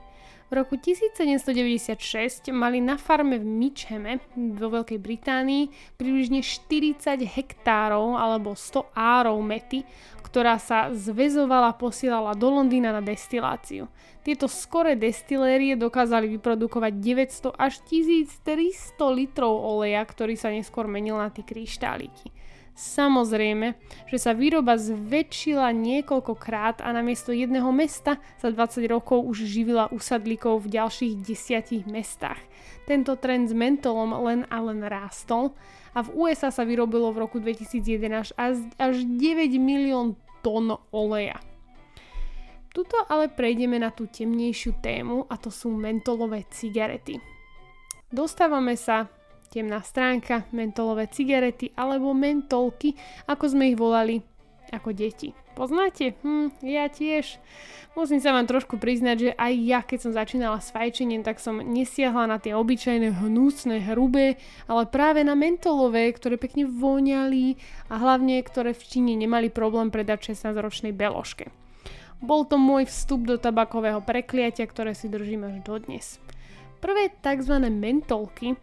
V 0.52 0.60
roku 0.60 0.76
1796 0.76 2.52
mali 2.52 2.84
na 2.84 3.00
farme 3.00 3.40
v 3.40 3.46
Mitchame 3.48 4.20
vo 4.36 4.68
Veľkej 4.68 5.00
Británii 5.00 5.96
približne 5.96 6.44
40 6.44 7.24
hektárov 7.24 8.20
alebo 8.20 8.52
100 8.52 8.92
árov 8.92 9.40
mety, 9.40 9.80
ktorá 10.32 10.56
sa 10.56 10.88
zväzovala 10.96 11.76
posielala 11.76 12.32
do 12.32 12.48
Londýna 12.48 12.88
na 12.88 13.04
destiláciu. 13.04 13.84
Tieto 14.24 14.48
skoré 14.48 14.96
destilérie 14.96 15.76
dokázali 15.76 16.24
vyprodukovať 16.40 16.92
900 17.52 17.52
až 17.52 17.84
1300 17.84 18.96
litrov 19.12 19.52
oleja, 19.52 20.00
ktorý 20.00 20.32
sa 20.40 20.48
neskôr 20.48 20.88
menil 20.88 21.20
na 21.20 21.28
tie 21.28 21.44
kryštáliky. 21.44 22.32
Samozrejme, 22.72 23.76
že 24.08 24.16
sa 24.16 24.32
výroba 24.32 24.80
zväčšila 24.80 25.68
niekoľkokrát 25.76 26.80
a 26.80 26.88
namiesto 26.96 27.28
jedného 27.28 27.68
mesta 27.68 28.16
za 28.40 28.48
20 28.48 28.88
rokov 28.88 29.28
už 29.28 29.44
živila 29.44 29.92
usadlíkov 29.92 30.64
v 30.64 30.80
ďalších 30.80 31.20
desiatich 31.20 31.84
mestách. 31.84 32.40
Tento 32.88 33.12
trend 33.20 33.52
s 33.52 33.54
mentolom 33.54 34.16
len 34.24 34.48
a 34.48 34.56
len 34.64 34.80
rástol 34.80 35.52
a 35.92 36.00
v 36.00 36.16
USA 36.16 36.48
sa 36.48 36.64
vyrobilo 36.64 37.12
v 37.12 37.20
roku 37.20 37.36
2011 37.44 38.32
až 38.80 38.94
9 39.04 39.20
milión 39.60 40.16
tón 40.40 40.72
oleja. 40.96 41.44
Tuto 42.72 43.04
ale 43.04 43.28
prejdeme 43.28 43.76
na 43.76 43.92
tú 43.92 44.08
temnejšiu 44.08 44.80
tému 44.80 45.28
a 45.28 45.36
to 45.36 45.52
sú 45.52 45.68
mentolové 45.76 46.48
cigarety. 46.48 47.20
Dostávame 48.08 48.80
sa 48.80 49.12
temná 49.52 49.84
stránka, 49.84 50.48
mentolové 50.56 51.12
cigarety 51.12 51.76
alebo 51.76 52.16
mentolky, 52.16 52.96
ako 53.28 53.52
sme 53.52 53.68
ich 53.68 53.76
volali 53.76 54.24
ako 54.72 54.96
deti. 54.96 55.36
Poznáte? 55.52 56.16
Hm, 56.24 56.64
ja 56.64 56.88
tiež. 56.88 57.36
Musím 57.92 58.24
sa 58.24 58.32
vám 58.32 58.48
trošku 58.48 58.80
priznať, 58.80 59.16
že 59.20 59.30
aj 59.36 59.52
ja, 59.60 59.80
keď 59.84 59.98
som 60.00 60.16
začínala 60.16 60.64
s 60.64 60.72
fajčením, 60.72 61.20
tak 61.20 61.36
som 61.44 61.60
nesiahla 61.60 62.24
na 62.24 62.40
tie 62.40 62.56
obyčajné 62.56 63.20
hnusné, 63.20 63.84
hrubé, 63.92 64.40
ale 64.64 64.88
práve 64.88 65.20
na 65.20 65.36
mentolové, 65.36 66.08
ktoré 66.16 66.40
pekne 66.40 66.64
voňali 66.64 67.60
a 67.92 68.00
hlavne, 68.00 68.40
ktoré 68.40 68.72
v 68.72 68.80
Číne 68.80 69.12
nemali 69.12 69.52
problém 69.52 69.92
predať 69.92 70.32
16-ročnej 70.32 70.96
beložke. 70.96 71.52
Bol 72.24 72.48
to 72.48 72.56
môj 72.56 72.88
vstup 72.88 73.28
do 73.28 73.36
tabakového 73.36 74.00
prekliatia, 74.00 74.64
ktoré 74.64 74.96
si 74.96 75.12
držím 75.12 75.52
až 75.52 75.60
dodnes. 75.60 76.16
Prvé 76.80 77.12
tzv. 77.12 77.60
mentolky 77.68 78.56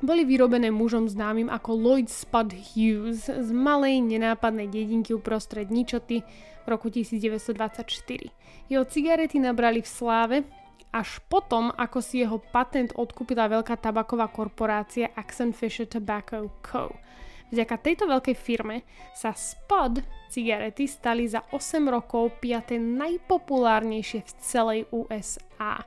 boli 0.00 0.24
vyrobené 0.24 0.72
mužom 0.72 1.08
známym 1.08 1.52
ako 1.52 1.76
Lloyd 1.76 2.08
Spud 2.08 2.52
Hughes 2.72 3.28
z 3.28 3.50
malej 3.52 4.00
nenápadnej 4.00 4.68
dedinky 4.68 5.12
uprostred 5.12 5.68
Ničoty 5.68 6.24
v 6.64 6.66
roku 6.66 6.88
1924. 6.88 7.86
Jeho 8.68 8.84
cigarety 8.88 9.36
nabrali 9.40 9.84
v 9.84 9.88
sláve 9.88 10.36
až 10.90 11.22
potom, 11.30 11.70
ako 11.70 12.02
si 12.02 12.24
jeho 12.24 12.42
patent 12.42 12.90
odkúpila 12.98 13.46
veľká 13.46 13.78
tabaková 13.78 14.26
korporácia 14.32 15.14
Accent 15.14 15.54
Fisher 15.54 15.86
Tobacco 15.86 16.50
Co. 16.66 16.90
Vďaka 17.50 17.76
tejto 17.82 18.04
veľkej 18.06 18.36
firme 18.38 18.86
sa 19.10 19.34
Spud 19.34 20.02
cigarety 20.30 20.86
stali 20.86 21.26
za 21.26 21.42
8 21.50 21.82
rokov 21.90 22.38
piaté 22.38 22.78
najpopulárnejšie 22.78 24.22
v 24.22 24.30
celej 24.38 24.80
USA. 24.94 25.82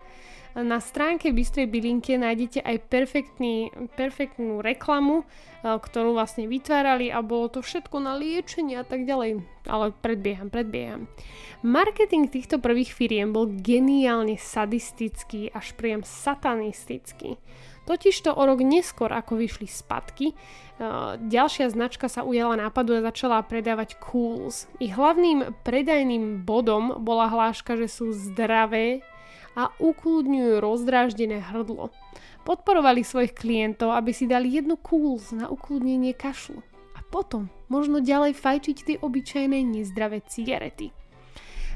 Na 0.53 0.77
stránke 0.77 1.33
Bystrej 1.33 1.65
bylinke 1.65 2.13
nájdete 2.13 2.61
aj 2.61 2.77
perfektný, 2.85 3.73
perfektnú 3.97 4.61
reklamu, 4.61 5.25
e, 5.25 5.25
ktorú 5.65 6.13
vlastne 6.13 6.45
vytvárali 6.45 7.09
a 7.09 7.25
bolo 7.25 7.49
to 7.49 7.65
všetko 7.65 7.97
na 7.97 8.13
liečenie 8.13 8.77
a 8.77 8.85
tak 8.85 9.09
ďalej. 9.09 9.41
Ale 9.65 9.97
predbieham, 9.97 10.53
predbieham. 10.53 11.09
Marketing 11.65 12.29
týchto 12.29 12.61
prvých 12.61 12.93
firiem 12.93 13.33
bol 13.33 13.49
geniálne 13.49 14.37
sadistický, 14.37 15.49
až 15.49 15.73
priam 15.73 16.05
satanistický. 16.05 17.41
Totižto 17.89 18.31
o 18.37 18.43
rok 18.45 18.61
neskôr, 18.61 19.09
ako 19.09 19.41
vyšli 19.41 19.65
spadky, 19.65 20.31
e, 20.31 20.35
ďalšia 21.17 21.73
značka 21.73 22.05
sa 22.05 22.21
ujala 22.21 22.61
nápadu 22.61 22.93
a 22.93 23.01
začala 23.09 23.41
predávať 23.41 23.97
Cools. 23.97 24.69
Ich 24.77 24.93
hlavným 24.93 25.65
predajným 25.65 26.45
bodom 26.45 27.01
bola 27.01 27.25
hláška, 27.25 27.73
že 27.73 27.89
sú 27.89 28.13
zdravé, 28.13 29.01
a 29.53 29.69
ukludňujú 29.77 30.61
rozdráždené 30.61 31.41
hrdlo. 31.41 31.93
Podporovali 32.43 33.05
svojich 33.05 33.31
klientov, 33.37 33.95
aby 33.95 34.11
si 34.11 34.27
dali 34.27 34.51
jednu 34.51 34.75
kúls 34.75 35.31
na 35.31 35.47
ukludnenie 35.47 36.11
kašlu 36.11 36.59
a 36.93 36.99
potom 37.07 37.47
možno 37.71 38.03
ďalej 38.03 38.35
fajčiť 38.35 38.77
tie 38.83 38.97
obyčajné 38.99 39.63
nezdravé 39.63 40.21
cigarety. 40.27 40.91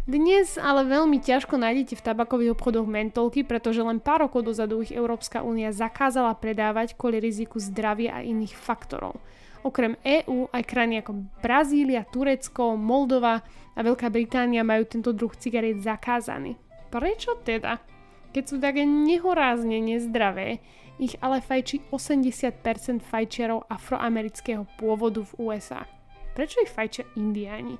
Dnes 0.07 0.55
ale 0.55 0.87
veľmi 0.87 1.19
ťažko 1.19 1.59
nájdete 1.59 1.99
v 1.99 2.05
tabakových 2.07 2.55
obchodoch 2.55 2.87
mentolky, 2.87 3.43
pretože 3.43 3.83
len 3.83 3.99
pár 3.99 4.23
rokov 4.23 4.47
dozadu 4.47 4.79
ich 4.79 4.95
Európska 4.95 5.43
únia 5.43 5.75
zakázala 5.75 6.31
predávať 6.39 6.95
kvôli 6.95 7.19
riziku 7.19 7.59
zdravia 7.59 8.15
a 8.15 8.23
iných 8.23 8.55
faktorov. 8.55 9.19
Okrem 9.67 9.99
EÚ 10.07 10.47
aj 10.55 10.63
krajiny 10.63 11.03
ako 11.03 11.27
Brazília, 11.43 12.07
Turecko, 12.07 12.79
Moldova 12.79 13.43
a 13.75 13.79
Veľká 13.83 14.07
Británia 14.07 14.63
majú 14.63 14.87
tento 14.87 15.11
druh 15.11 15.35
cigariet 15.35 15.83
zakázaný. 15.83 16.55
Prečo 16.87 17.35
teda? 17.43 17.83
Keď 18.31 18.43
sú 18.43 18.55
také 18.59 18.83
nehorázne 18.83 19.79
nezdravé, 19.79 20.59
ich 20.97 21.13
ale 21.21 21.43
fajčí 21.43 21.89
80% 21.93 23.05
fajčiarov 23.05 23.69
afroamerického 23.69 24.65
pôvodu 24.81 25.21
v 25.21 25.51
USA. 25.51 25.85
Prečo 26.33 26.61
ich 26.61 26.71
fajčia 26.73 27.05
indiáni? 27.17 27.77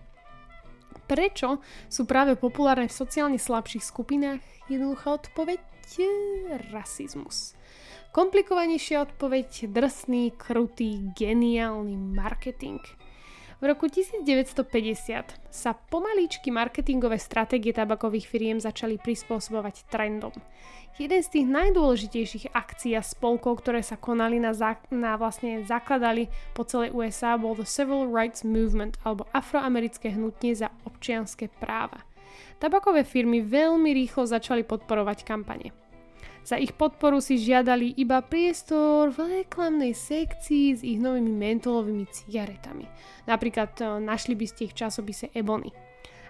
Prečo 1.08 1.64
sú 1.88 2.04
práve 2.04 2.36
populárne 2.36 2.90
v 2.90 2.98
sociálne 3.00 3.40
slabších 3.40 3.86
skupinách? 3.86 4.44
Jednoduchá 4.68 5.18
odpoveď 5.24 5.62
rasizmus. 6.76 7.56
Komplikovanejšia 8.12 9.08
odpoveď 9.08 9.72
drsný, 9.72 10.36
krutý, 10.36 11.08
geniálny 11.16 11.96
marketing– 11.96 12.84
v 13.58 13.74
roku 13.74 13.90
1950 13.90 15.50
sa 15.50 15.72
pomaličky 15.74 16.54
marketingové 16.54 17.18
stratégie 17.18 17.74
tabakových 17.74 18.30
firiem 18.30 18.62
začali 18.62 19.02
prispôsobovať 19.02 19.90
trendom. 19.90 20.34
Jeden 21.02 21.22
z 21.22 21.30
tých 21.30 21.46
najdôležitejších 21.50 22.54
akcií 22.54 22.94
a 22.98 23.02
spolkov, 23.02 23.66
ktoré 23.66 23.82
sa 23.82 23.98
konali 23.98 24.38
na, 24.38 24.54
zá, 24.54 24.78
na 24.94 25.18
vlastne 25.18 25.66
zakladali 25.66 26.30
po 26.54 26.66
celej 26.70 26.94
USA, 26.94 27.38
bol 27.38 27.58
The 27.58 27.66
Civil 27.66 28.10
Rights 28.10 28.46
Movement 28.46 29.02
alebo 29.02 29.26
afroamerické 29.34 30.14
hnutie 30.14 30.54
za 30.54 30.70
občianské 30.86 31.50
práva. 31.58 32.02
Tabakové 32.62 33.06
firmy 33.06 33.42
veľmi 33.42 33.90
rýchlo 33.94 34.26
začali 34.26 34.66
podporovať 34.66 35.26
kampane. 35.26 35.87
Za 36.48 36.56
ich 36.56 36.72
podporu 36.72 37.20
si 37.20 37.36
žiadali 37.36 38.00
iba 38.00 38.24
priestor 38.24 39.12
v 39.12 39.44
reklamnej 39.44 39.92
sekcii 39.92 40.80
s 40.80 40.80
ich 40.80 40.96
novými 40.96 41.28
mentolovými 41.28 42.08
cigaretami. 42.08 42.88
Napríklad 43.28 43.76
e, 43.84 44.00
našli 44.00 44.32
by 44.32 44.48
ste 44.48 44.72
ich 44.72 44.72
v 44.72 44.80
časopise 44.88 45.28
Ebony. 45.36 45.76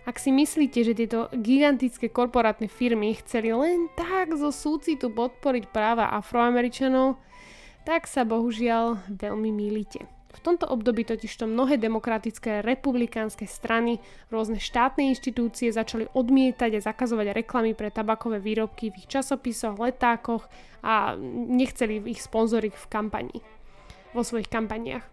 Ak 0.10 0.18
si 0.18 0.34
myslíte, 0.34 0.82
že 0.82 0.98
tieto 0.98 1.30
gigantické 1.38 2.10
korporátne 2.10 2.66
firmy 2.66 3.14
chceli 3.22 3.54
len 3.54 3.94
tak 3.94 4.34
zo 4.34 4.50
súcitu 4.50 5.14
podporiť 5.14 5.70
práva 5.70 6.10
afroameričanov, 6.18 7.22
tak 7.86 8.10
sa 8.10 8.26
bohužiaľ 8.26 8.98
veľmi 9.14 9.54
milíte. 9.54 10.17
V 10.38 10.46
tomto 10.46 10.70
období 10.70 11.02
totižto 11.02 11.50
mnohé 11.50 11.82
demokratické 11.82 12.62
republikánske 12.62 13.50
strany, 13.50 13.98
rôzne 14.30 14.62
štátne 14.62 15.10
inštitúcie 15.10 15.74
začali 15.74 16.06
odmietať 16.14 16.78
a 16.78 16.86
zakazovať 16.94 17.34
reklamy 17.34 17.74
pre 17.74 17.90
tabakové 17.90 18.38
výrobky 18.38 18.94
v 18.94 19.02
ich 19.02 19.10
časopisoch, 19.10 19.82
letákoch 19.82 20.46
a 20.86 21.18
nechceli 21.50 22.06
ich 22.06 22.22
sponzoriť 22.22 22.74
v 22.78 22.86
kampani, 22.86 23.38
vo 24.14 24.22
svojich 24.22 24.48
kampaniách. 24.48 25.06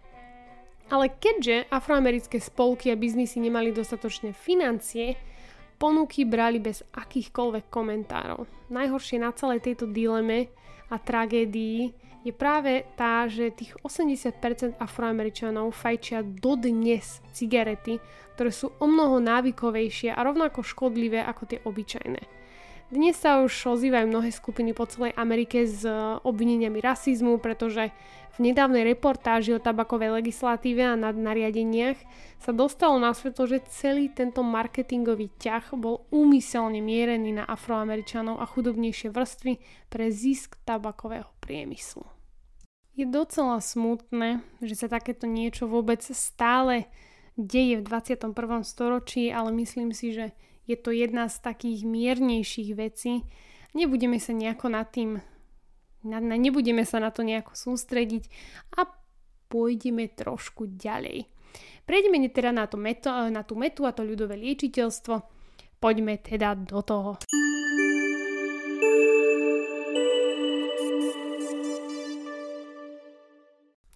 Ale 0.93 1.09
keďže 1.09 1.65
afroamerické 1.73 2.37
spolky 2.37 2.93
a 2.93 2.95
biznisy 2.95 3.41
nemali 3.41 3.73
dostatočné 3.73 4.37
financie, 4.37 5.17
ponuky 5.81 6.23
brali 6.29 6.61
bez 6.61 6.85
akýchkoľvek 6.93 7.65
komentárov. 7.73 8.45
Najhoršie 8.69 9.17
na 9.17 9.33
celej 9.33 9.65
tejto 9.65 9.89
dileme 9.89 10.53
a 10.93 11.01
tragédii 11.01 12.04
je 12.25 12.33
práve 12.33 12.89
tá, 12.97 13.29
že 13.29 13.53
tých 13.53 13.77
80% 13.85 14.81
afroameričanov 14.81 15.69
fajčia 15.77 16.25
dodnes 16.25 17.21
cigarety, 17.29 18.01
ktoré 18.33 18.49
sú 18.49 18.73
o 18.81 18.89
mnoho 18.89 19.21
návykovejšie 19.21 20.09
a 20.09 20.19
rovnako 20.25 20.65
škodlivé 20.65 21.21
ako 21.21 21.43
tie 21.45 21.61
obyčajné. 21.61 22.25
Dnes 22.85 23.17
sa 23.17 23.41
už 23.41 23.77
ozývajú 23.77 24.09
mnohé 24.09 24.29
skupiny 24.29 24.73
po 24.73 24.85
celej 24.85 25.13
Amerike 25.17 25.65
s 25.65 25.85
obvineniami 26.21 26.81
rasizmu, 26.81 27.41
pretože 27.41 27.89
v 28.37 28.51
nedávnej 28.51 28.85
reportáži 28.85 29.57
o 29.57 29.63
tabakovej 29.63 30.21
legislatíve 30.21 30.85
a 30.85 30.93
nad 30.93 31.17
nariadeniach 31.17 31.97
sa 32.37 32.53
dostalo 32.53 33.01
na 33.01 33.13
svetlo, 33.13 33.49
že 33.49 33.65
celý 33.73 34.13
tento 34.13 34.45
marketingový 34.45 35.33
ťah 35.41 35.73
bol 35.77 36.05
úmyselne 36.13 36.77
mierený 36.77 37.41
na 37.41 37.45
afroameričanov 37.49 38.37
a 38.37 38.45
chudobnejšie 38.45 39.09
vrstvy 39.09 39.53
pre 39.89 40.13
zisk 40.13 40.61
tabakového 40.61 41.29
priemyslu. 41.41 42.14
Je 42.95 43.03
docela 43.03 43.59
smutné, 43.59 44.39
že 44.63 44.79
sa 44.79 44.87
takéto 44.87 45.27
niečo 45.27 45.67
vôbec 45.67 45.99
stále 45.99 46.87
deje 47.35 47.83
v 47.83 47.83
21. 47.83 48.31
storočí, 48.63 49.27
ale 49.35 49.51
myslím 49.51 49.91
si, 49.91 50.15
že 50.15 50.31
je 50.63 50.79
to 50.79 50.95
jedna 50.95 51.27
z 51.27 51.43
takých 51.43 51.83
miernejších 51.83 52.71
vecí. 52.71 53.27
Nebudeme 53.75 54.15
sa 54.15 54.31
nejako 54.31 54.71
nad 54.71 54.87
tým 54.95 55.19
na, 56.05 56.21
na, 56.21 56.37
nebudeme 56.37 56.85
sa 56.85 57.01
na 57.01 57.09
to 57.09 57.25
nejako 57.25 57.57
sústrediť 57.57 58.29
a 58.77 58.87
pôjdeme 59.49 60.07
trošku 60.13 60.69
ďalej. 60.77 61.25
Prejdeme 61.83 62.29
teda 62.29 62.53
na, 62.53 62.69
to 62.69 62.77
meto, 62.77 63.09
na 63.09 63.41
tú 63.41 63.57
metu 63.57 63.83
a 63.83 63.91
to 63.91 64.05
ľudové 64.05 64.37
liečiteľstvo. 64.37 65.15
Poďme 65.81 66.21
teda 66.21 66.55
do 66.55 66.79
toho. 66.85 67.11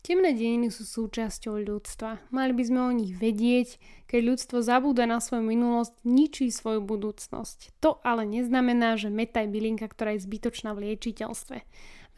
Temné 0.10 0.34
dejiny 0.34 0.74
sú 0.74 0.90
súčasťou 0.90 1.62
ľudstva. 1.70 2.18
Mali 2.34 2.58
by 2.58 2.64
sme 2.66 2.82
o 2.82 2.90
nich 2.90 3.14
vedieť, 3.14 3.78
keď 4.10 4.34
ľudstvo 4.34 4.58
zabúda 4.66 5.06
na 5.06 5.22
svoju 5.22 5.46
minulosť, 5.46 6.02
ničí 6.02 6.50
svoju 6.50 6.82
budúcnosť. 6.82 7.78
To 7.78 8.02
ale 8.02 8.26
neznamená, 8.26 8.98
že 8.98 9.14
meta 9.14 9.46
je 9.46 9.54
bylinka, 9.54 9.86
ktorá 9.86 10.18
je 10.18 10.26
zbytočná 10.26 10.74
v 10.74 10.90
liečiteľstve. 10.90 11.62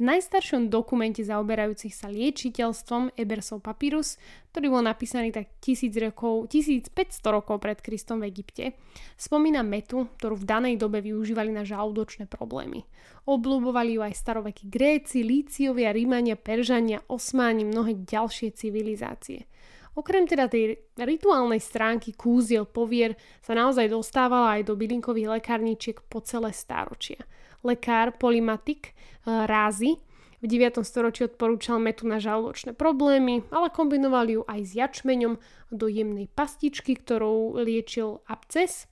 Najstaršom 0.01 0.73
dokumente 0.73 1.21
zaoberajúcich 1.21 1.93
sa 1.93 2.09
liečiteľstvom 2.09 3.13
Ebersov 3.13 3.61
papyrus, 3.61 4.17
ktorý 4.49 4.73
bol 4.73 4.81
napísaný 4.81 5.29
tak 5.29 5.53
1000 5.61 5.93
rokov, 6.09 6.49
1500 6.49 7.21
rokov 7.29 7.61
pred 7.61 7.77
Kristom 7.77 8.25
v 8.25 8.33
Egypte, 8.33 8.73
spomína 9.13 9.61
metu, 9.61 10.09
ktorú 10.17 10.41
v 10.41 10.49
danej 10.49 10.81
dobe 10.81 11.05
využívali 11.05 11.53
na 11.53 11.61
žalúdočné 11.61 12.25
problémy. 12.25 12.81
Obľúbovali 13.29 13.93
ju 13.93 14.01
aj 14.01 14.17
starovekí 14.17 14.73
Gréci, 14.73 15.21
Líciovia, 15.21 15.93
Rímania, 15.93 16.33
Peržania, 16.33 17.05
Osmáni, 17.05 17.69
mnohé 17.69 18.01
ďalšie 18.01 18.57
civilizácie. 18.57 19.45
Okrem 19.93 20.25
teda 20.25 20.49
tej 20.49 20.81
rituálnej 20.97 21.61
stránky 21.61 22.17
kúziel 22.17 22.65
povier 22.65 23.13
sa 23.37 23.53
naozaj 23.53 23.93
dostávala 23.93 24.57
aj 24.57 24.65
do 24.65 24.73
bylinkových 24.73 25.37
lekárničiek 25.37 26.01
po 26.09 26.25
celé 26.25 26.57
stáročia 26.57 27.21
lekár 27.63 28.17
Polymatik 28.17 28.91
eh, 28.91 29.45
Rázy 29.45 30.01
v 30.41 30.49
9. 30.49 30.81
storočí 30.81 31.29
odporúčal 31.29 31.77
metu 31.77 32.09
na 32.09 32.17
žalúdočné 32.17 32.73
problémy, 32.73 33.45
ale 33.53 33.69
kombinoval 33.69 34.25
ju 34.25 34.41
aj 34.49 34.59
s 34.65 34.71
jačmeňom 34.73 35.37
do 35.69 35.85
jemnej 35.85 36.25
pastičky, 36.33 36.97
ktorou 36.97 37.61
liečil 37.61 38.25
abces 38.25 38.89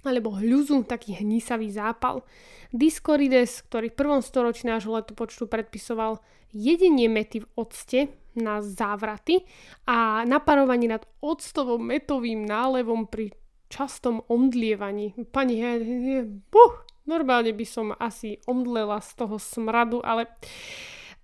alebo 0.00 0.32
hľuzu, 0.32 0.88
taký 0.88 1.20
hnísavý 1.20 1.68
zápal. 1.68 2.24
Discorides, 2.72 3.60
ktorý 3.68 3.92
v 3.92 3.98
prvom 4.00 4.24
storočí 4.24 4.64
nášho 4.64 4.96
letopočtu 4.96 5.44
predpisoval 5.44 6.24
jedenie 6.56 7.12
mety 7.12 7.44
v 7.44 7.50
octe 7.60 8.00
na 8.32 8.64
závraty 8.64 9.44
a 9.84 10.24
naparovanie 10.24 10.88
nad 10.88 11.04
octovým 11.20 11.84
metovým 11.84 12.48
nálevom 12.48 13.04
pri 13.04 13.36
častom 13.68 14.24
omdlievaní. 14.32 15.12
Pani, 15.28 15.54
he, 15.60 15.70
he, 15.84 16.16
buh, 16.24 16.88
Normálne 17.10 17.50
by 17.50 17.66
som 17.66 17.90
asi 17.98 18.38
omdlela 18.46 19.02
z 19.02 19.10
toho 19.18 19.34
smradu, 19.42 19.98
ale 20.06 20.30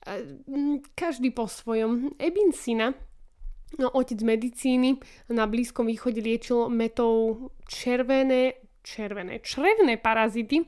e, 0.03 0.83
každý 0.99 1.31
po 1.31 1.47
svojom. 1.47 2.19
Ebin 2.19 2.51
Sina, 2.51 2.91
no, 3.79 3.95
otec 3.95 4.19
medicíny, 4.19 4.99
na 5.31 5.47
Blízkom 5.47 5.87
východe 5.87 6.19
liečil 6.19 6.67
metou 6.67 7.39
červené, 7.71 8.59
červené, 8.83 9.39
črevné 9.39 9.95
parazity, 10.03 10.67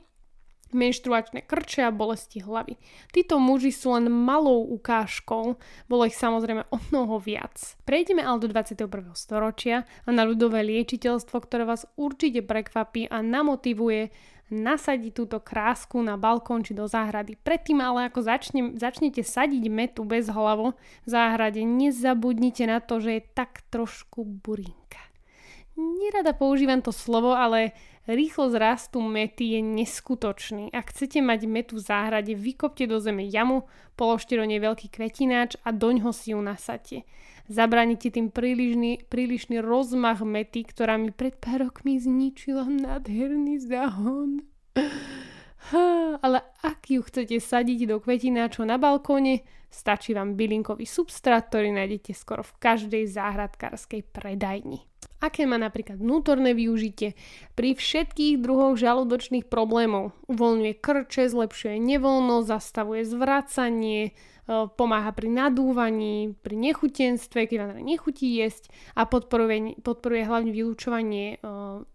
menštruačné 0.73 1.49
krče 1.49 1.89
a 1.89 1.91
bolesti 1.91 2.45
hlavy. 2.45 2.77
Títo 3.09 3.41
muži 3.41 3.73
sú 3.73 3.97
len 3.97 4.09
malou 4.09 4.69
ukážkou, 4.69 5.57
bolo 5.89 6.03
ich 6.05 6.17
samozrejme 6.17 6.69
o 6.69 6.77
mnoho 6.89 7.17
viac. 7.17 7.57
Prejdeme 7.85 8.21
ale 8.21 8.45
do 8.45 8.47
21. 8.49 8.85
storočia 9.17 9.89
a 10.05 10.09
na 10.13 10.23
ľudové 10.25 10.61
liečiteľstvo, 10.61 11.41
ktoré 11.41 11.65
vás 11.65 11.89
určite 11.97 12.45
prekvapí 12.45 13.09
a 13.09 13.25
namotivuje 13.25 14.13
nasadiť 14.49 15.11
túto 15.13 15.37
krásku 15.37 15.97
na 16.01 16.17
balkón 16.17 16.65
či 16.65 16.73
do 16.73 16.89
záhrady. 16.89 17.37
Predtým 17.37 17.81
ale 17.81 18.09
ako 18.09 18.25
začne, 18.25 18.61
začnete 18.75 19.21
sadiť 19.21 19.63
metu 19.69 20.01
bez 20.05 20.29
hlavo 20.29 20.73
v 21.05 21.07
záhrade, 21.07 21.61
nezabudnite 21.61 22.65
na 22.65 22.81
to, 22.81 23.01
že 23.01 23.21
je 23.21 23.21
tak 23.33 23.61
trošku 23.69 24.25
burinka. 24.25 25.01
Nerada 25.79 26.35
používam 26.35 26.83
to 26.83 26.91
slovo, 26.91 27.31
ale 27.31 27.71
rýchlo 28.09 28.49
zrastu 28.49 28.97
mety 29.01 29.57
je 29.57 29.61
neskutočný. 29.61 30.73
Ak 30.73 30.89
chcete 30.89 31.21
mať 31.21 31.45
metu 31.45 31.77
v 31.77 31.85
záhrade, 31.85 32.33
vykopte 32.33 32.89
do 32.89 32.97
zeme 32.97 33.29
jamu, 33.29 33.69
položte 33.93 34.33
do 34.33 34.45
nej 34.45 34.57
veľký 34.57 34.89
kvetináč 34.89 35.61
a 35.61 35.69
doňho 35.69 36.09
si 36.09 36.33
ju 36.33 36.41
nasadte. 36.41 37.05
Zabranite 37.49 38.13
tým 38.13 38.29
prílišný, 38.29 39.09
prílišný 39.09 39.61
rozmach 39.61 40.21
mety, 40.21 40.65
ktorá 40.65 40.97
mi 41.01 41.09
pred 41.09 41.37
pár 41.37 41.69
rokmi 41.69 41.97
zničila 41.97 42.65
nádherný 42.65 43.61
záhon. 43.61 44.45
Ale 46.25 46.39
ak 46.65 46.89
ju 46.89 47.01
chcete 47.05 47.37
sadiť 47.37 47.89
do 47.89 47.97
kvetináčov 48.01 48.65
na 48.65 48.77
balkóne, 48.77 49.45
stačí 49.69 50.17
vám 50.17 50.33
bylinkový 50.33 50.85
substrát, 50.85 51.49
ktorý 51.49 51.73
nájdete 51.73 52.13
skoro 52.17 52.41
v 52.41 52.57
každej 52.57 53.05
záhradkárskej 53.05 54.01
predajni. 54.09 54.85
Aké 55.19 55.43
má 55.45 55.59
napríklad 55.59 55.99
vnútorné 55.99 56.55
využitie 56.55 57.15
pri 57.55 57.75
všetkých 57.75 58.39
druhoch 58.39 58.79
žalúdočných 58.79 59.47
problémov. 59.47 60.15
Uvoľňuje 60.31 60.73
krče, 60.79 61.27
zlepšuje 61.29 61.75
nevoľnosť, 61.79 62.47
zastavuje 62.47 63.03
zvracanie, 63.05 64.15
pomáha 64.49 65.13
pri 65.13 65.29
nadúvaní, 65.29 66.33
pri 66.41 66.57
nechutenstve, 66.57 67.45
keď 67.45 67.57
vám 67.69 67.85
nechutí 67.85 68.41
jesť 68.41 68.73
a 68.97 69.05
podporuje, 69.05 69.77
podporuje 69.85 70.25
hlavne 70.25 70.49
vylúčovanie 70.49 71.37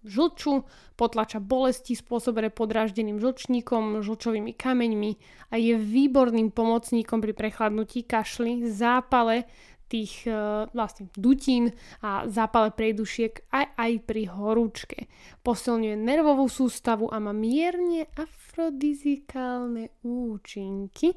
žlču, 0.06 0.62
potlača 0.94 1.42
bolesti 1.42 1.98
spôsobené 1.98 2.54
podráždeným 2.54 3.18
žlčníkom, 3.18 4.06
žlčovými 4.06 4.54
kameňmi 4.54 5.12
a 5.50 5.58
je 5.58 5.74
výborným 5.74 6.54
pomocníkom 6.54 7.18
pri 7.18 7.34
prechladnutí 7.34 8.06
kašli, 8.06 8.70
zápale, 8.70 9.50
tých 9.88 10.26
vlastne 10.72 11.12
dutín 11.14 11.72
a 12.00 12.26
zápale 12.26 12.72
prejdušiek 12.72 13.52
aj, 13.52 13.66
aj 13.76 13.92
pri 14.08 14.22
horúčke. 14.32 14.98
Posilňuje 15.44 15.96
nervovú 16.00 16.48
sústavu 16.48 17.12
a 17.12 17.20
má 17.20 17.36
mierne 17.36 18.08
afrodizikálne 18.16 19.92
účinky, 20.02 21.14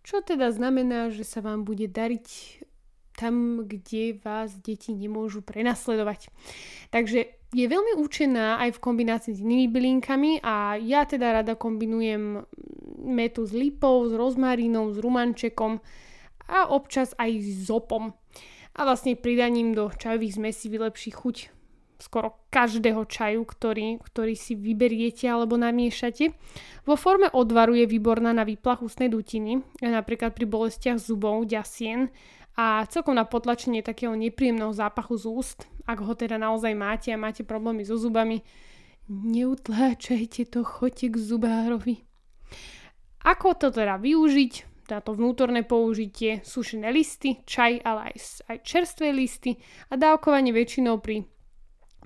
čo 0.00 0.24
teda 0.24 0.50
znamená, 0.50 1.12
že 1.12 1.22
sa 1.22 1.44
vám 1.44 1.62
bude 1.62 1.86
dariť 1.86 2.26
tam, 3.16 3.64
kde 3.64 4.20
vás 4.20 4.60
deti 4.60 4.92
nemôžu 4.92 5.40
prenasledovať. 5.40 6.28
Takže 6.92 7.32
je 7.56 7.64
veľmi 7.64 7.96
účinná 7.96 8.60
aj 8.60 8.76
v 8.76 8.82
kombinácii 8.84 9.32
s 9.32 9.40
inými 9.40 9.72
bylinkami 9.72 10.44
a 10.44 10.76
ja 10.76 11.08
teda 11.08 11.40
rada 11.40 11.56
kombinujem 11.56 12.44
metu 13.00 13.48
s 13.48 13.56
lipou, 13.56 14.04
s 14.04 14.12
rozmarínom, 14.12 14.92
s 14.92 15.00
rumančekom, 15.00 15.80
a 16.46 16.70
občas 16.70 17.14
aj 17.18 17.30
s 17.42 17.66
zopom. 17.70 18.14
A 18.76 18.84
vlastne 18.84 19.16
pridaním 19.16 19.72
do 19.72 19.88
čajových 19.88 20.36
zmesí 20.36 20.68
vylepší 20.68 21.10
chuť 21.10 21.36
skoro 21.96 22.44
každého 22.52 23.08
čaju, 23.08 23.42
ktorý, 23.48 24.04
ktorý 24.04 24.34
si 24.36 24.52
vyberiete 24.52 25.24
alebo 25.32 25.56
namiešate. 25.56 26.36
Vo 26.84 26.94
forme 26.94 27.32
odvaru 27.32 27.72
je 27.72 27.86
výborná 27.88 28.36
na 28.36 28.44
výplach 28.44 28.84
ústnej 28.84 29.08
dutiny, 29.08 29.64
napríklad 29.80 30.36
pri 30.36 30.44
bolestiach 30.44 31.00
zubov, 31.00 31.48
ďasien 31.48 32.12
a 32.56 32.84
celkom 32.88 33.16
na 33.16 33.24
potlačenie 33.24 33.80
takého 33.80 34.12
nepríjemného 34.12 34.72
zápachu 34.76 35.16
z 35.16 35.24
úst. 35.28 35.58
Ak 35.88 36.04
ho 36.04 36.12
teda 36.12 36.36
naozaj 36.36 36.72
máte 36.76 37.08
a 37.12 37.20
máte 37.20 37.44
problémy 37.44 37.84
so 37.84 37.96
zubami, 37.96 38.44
neutláčajte 39.08 40.52
to, 40.52 40.64
choďte 40.64 41.14
k 41.14 41.16
zubárovi. 41.16 41.96
Ako 43.24 43.56
to 43.56 43.72
teda 43.72 43.96
využiť? 43.98 44.75
Táto 44.86 45.12
vnútorné 45.12 45.66
použitie, 45.66 46.40
sušené 46.46 46.94
listy, 46.94 47.42
čaj, 47.42 47.82
ale 47.82 48.14
aj, 48.14 48.46
aj 48.48 48.58
čerstvé 48.62 49.10
listy 49.10 49.58
a 49.90 49.98
dávkovanie 49.98 50.54
väčšinou 50.54 51.02
pri 51.02 51.26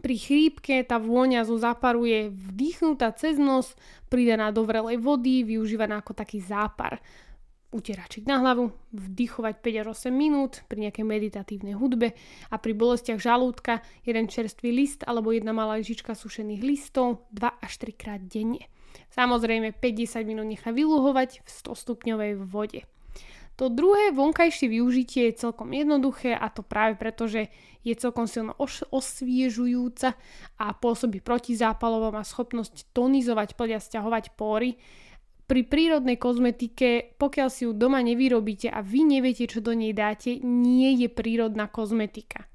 pri 0.00 0.16
chrípke 0.16 0.80
tá 0.88 0.96
vôňa 0.96 1.44
zo 1.44 1.60
záparu 1.60 2.08
je 2.08 2.32
vdýchnutá 2.32 3.12
cez 3.20 3.36
nos, 3.36 3.76
pridaná 4.08 4.48
do 4.48 4.64
vrelej 4.64 4.96
vody, 4.96 5.44
využívaná 5.44 6.00
ako 6.00 6.16
taký 6.16 6.40
zápar. 6.40 7.04
Utieračik 7.70 8.26
na 8.26 8.42
hlavu, 8.42 8.72
vdychovať 8.90 9.54
5 9.62 9.80
až 9.84 9.86
8 9.94 10.10
minút 10.10 10.66
pri 10.66 10.88
nejakej 10.88 11.06
meditatívnej 11.06 11.78
hudbe 11.78 12.16
a 12.50 12.56
pri 12.58 12.72
bolestiach 12.74 13.20
žalúdka 13.22 13.84
jeden 14.02 14.26
čerstvý 14.26 14.74
list 14.74 15.06
alebo 15.06 15.30
jedna 15.30 15.54
malá 15.54 15.78
lyžička 15.78 16.16
sušených 16.16 16.64
listov 16.66 17.30
2 17.30 17.46
až 17.62 17.72
3 17.78 17.94
krát 17.94 18.22
denne. 18.26 18.66
Samozrejme 19.10 19.74
50 19.74 20.22
minút 20.22 20.46
nechá 20.46 20.70
vyluhovať 20.70 21.42
v 21.42 21.48
100 21.48 21.82
stupňovej 21.82 22.32
vode. 22.46 22.86
To 23.60 23.68
druhé 23.68 24.08
vonkajšie 24.16 24.72
využitie 24.72 25.28
je 25.28 25.44
celkom 25.44 25.68
jednoduché 25.76 26.32
a 26.32 26.48
to 26.48 26.64
práve 26.64 26.96
preto, 26.96 27.28
že 27.28 27.52
je 27.84 27.92
celkom 27.92 28.24
silno 28.24 28.56
os- 28.56 28.88
osviežujúca 28.88 30.16
a 30.56 30.66
pôsobí 30.72 31.20
protizápalovo, 31.20 32.08
má 32.08 32.24
schopnosť 32.24 32.88
tonizovať 32.96 33.60
pleť 33.60 33.70
a 33.76 33.84
stiahovať 33.84 34.32
pory. 34.32 34.80
Pri 35.44 35.60
prírodnej 35.68 36.16
kozmetike, 36.16 37.20
pokiaľ 37.20 37.48
si 37.52 37.68
ju 37.68 37.76
doma 37.76 38.00
nevyrobíte 38.00 38.72
a 38.72 38.80
vy 38.80 39.04
neviete, 39.04 39.44
čo 39.44 39.60
do 39.60 39.76
nej 39.76 39.92
dáte, 39.92 40.40
nie 40.40 40.96
je 40.96 41.12
prírodná 41.12 41.68
kozmetika. 41.68 42.48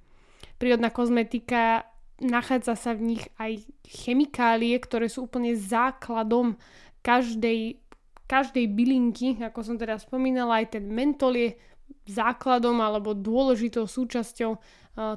Prírodná 0.58 0.90
kozmetika 0.90 1.86
nachádza 2.22 2.80
sa 2.80 2.92
v 2.96 3.16
nich 3.16 3.24
aj 3.36 3.66
chemikálie, 3.84 4.76
ktoré 4.80 5.12
sú 5.12 5.28
úplne 5.28 5.56
základom 5.56 6.56
každej, 7.04 7.82
každej 8.26 8.66
bylinky, 8.72 9.36
ako 9.44 9.60
som 9.62 9.76
teda 9.76 10.00
spomínala, 10.00 10.64
aj 10.64 10.80
ten 10.80 10.86
mentol 10.88 11.36
je 11.36 11.50
základom 12.06 12.82
alebo 12.82 13.14
dôležitou 13.14 13.86
súčasťou 13.86 14.52
uh, 14.56 14.62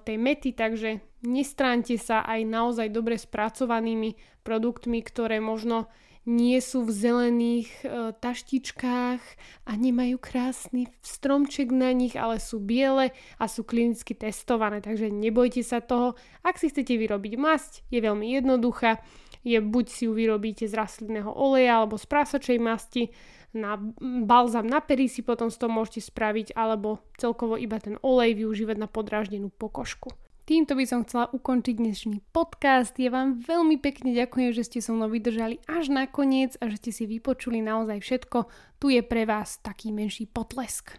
tej 0.05 0.17
mety, 0.21 0.53
takže 0.53 1.01
nestránte 1.25 1.97
sa 1.97 2.25
aj 2.25 2.41
naozaj 2.45 2.89
dobre 2.93 3.17
spracovanými 3.17 4.17
produktmi, 4.45 5.01
ktoré 5.05 5.41
možno 5.41 5.89
nie 6.29 6.61
sú 6.61 6.85
v 6.85 6.93
zelených 6.93 7.71
e, 7.81 8.13
taštičkách 8.13 9.23
a 9.65 9.73
nemajú 9.73 10.21
krásny 10.21 10.93
stromček 11.01 11.73
na 11.73 11.97
nich, 11.97 12.21
ale 12.21 12.37
sú 12.37 12.61
biele 12.61 13.17
a 13.41 13.45
sú 13.49 13.65
klinicky 13.65 14.13
testované, 14.13 14.85
takže 14.85 15.09
nebojte 15.09 15.65
sa 15.65 15.81
toho. 15.81 16.21
Ak 16.45 16.61
si 16.61 16.69
chcete 16.69 17.01
vyrobiť 17.01 17.41
masť, 17.41 17.73
je 17.89 18.05
veľmi 18.05 18.29
jednoduchá. 18.29 19.01
Je 19.41 19.57
buď 19.57 19.87
si 19.89 20.05
ju 20.05 20.13
vyrobíte 20.13 20.69
z 20.69 20.77
rastlinného 20.77 21.33
oleja 21.33 21.81
alebo 21.81 21.97
z 21.97 22.05
prasačej 22.05 22.61
masti, 22.61 23.09
na 23.57 23.81
balzam 24.29 24.69
na 24.69 24.85
pery 24.85 25.09
si 25.09 25.25
potom 25.25 25.49
z 25.49 25.57
toho 25.57 25.73
môžete 25.73 26.13
spraviť, 26.13 26.53
alebo 26.53 27.01
celkovo 27.17 27.57
iba 27.57 27.81
ten 27.81 27.97
olej 28.05 28.37
využívať 28.45 28.77
na 28.77 28.85
podráždenú 28.85 29.49
pokožku. 29.49 30.13
Týmto 30.49 30.81
by 30.81 30.85
som 30.89 31.05
chcela 31.05 31.29
ukončiť 31.29 31.77
dnešný 31.77 32.33
podcast. 32.33 32.97
Ja 32.97 33.13
vám 33.13 33.45
veľmi 33.45 33.77
pekne 33.85 34.17
ďakujem, 34.17 34.57
že 34.57 34.65
ste 34.65 34.81
so 34.81 34.97
mnou 34.97 35.13
vydržali 35.13 35.61
až 35.69 35.93
na 35.93 36.09
koniec 36.09 36.57
a 36.65 36.73
že 36.73 36.81
ste 36.81 36.91
si 36.97 37.05
vypočuli 37.05 37.61
naozaj 37.61 38.01
všetko. 38.01 38.49
Tu 38.81 38.97
je 38.97 39.05
pre 39.05 39.29
vás 39.29 39.61
taký 39.61 39.93
menší 39.93 40.25
potlesk. 40.25 40.97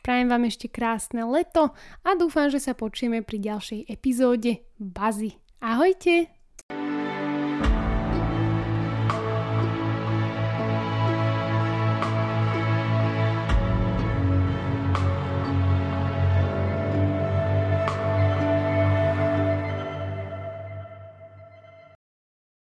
Prajem 0.00 0.32
vám 0.32 0.48
ešte 0.48 0.72
krásne 0.72 1.20
leto 1.28 1.76
a 2.00 2.10
dúfam, 2.16 2.48
že 2.48 2.56
sa 2.56 2.72
počujeme 2.72 3.20
pri 3.20 3.36
ďalšej 3.36 3.84
epizóde 3.84 4.64
Bazy. 4.80 5.36
Ahojte! 5.60 6.32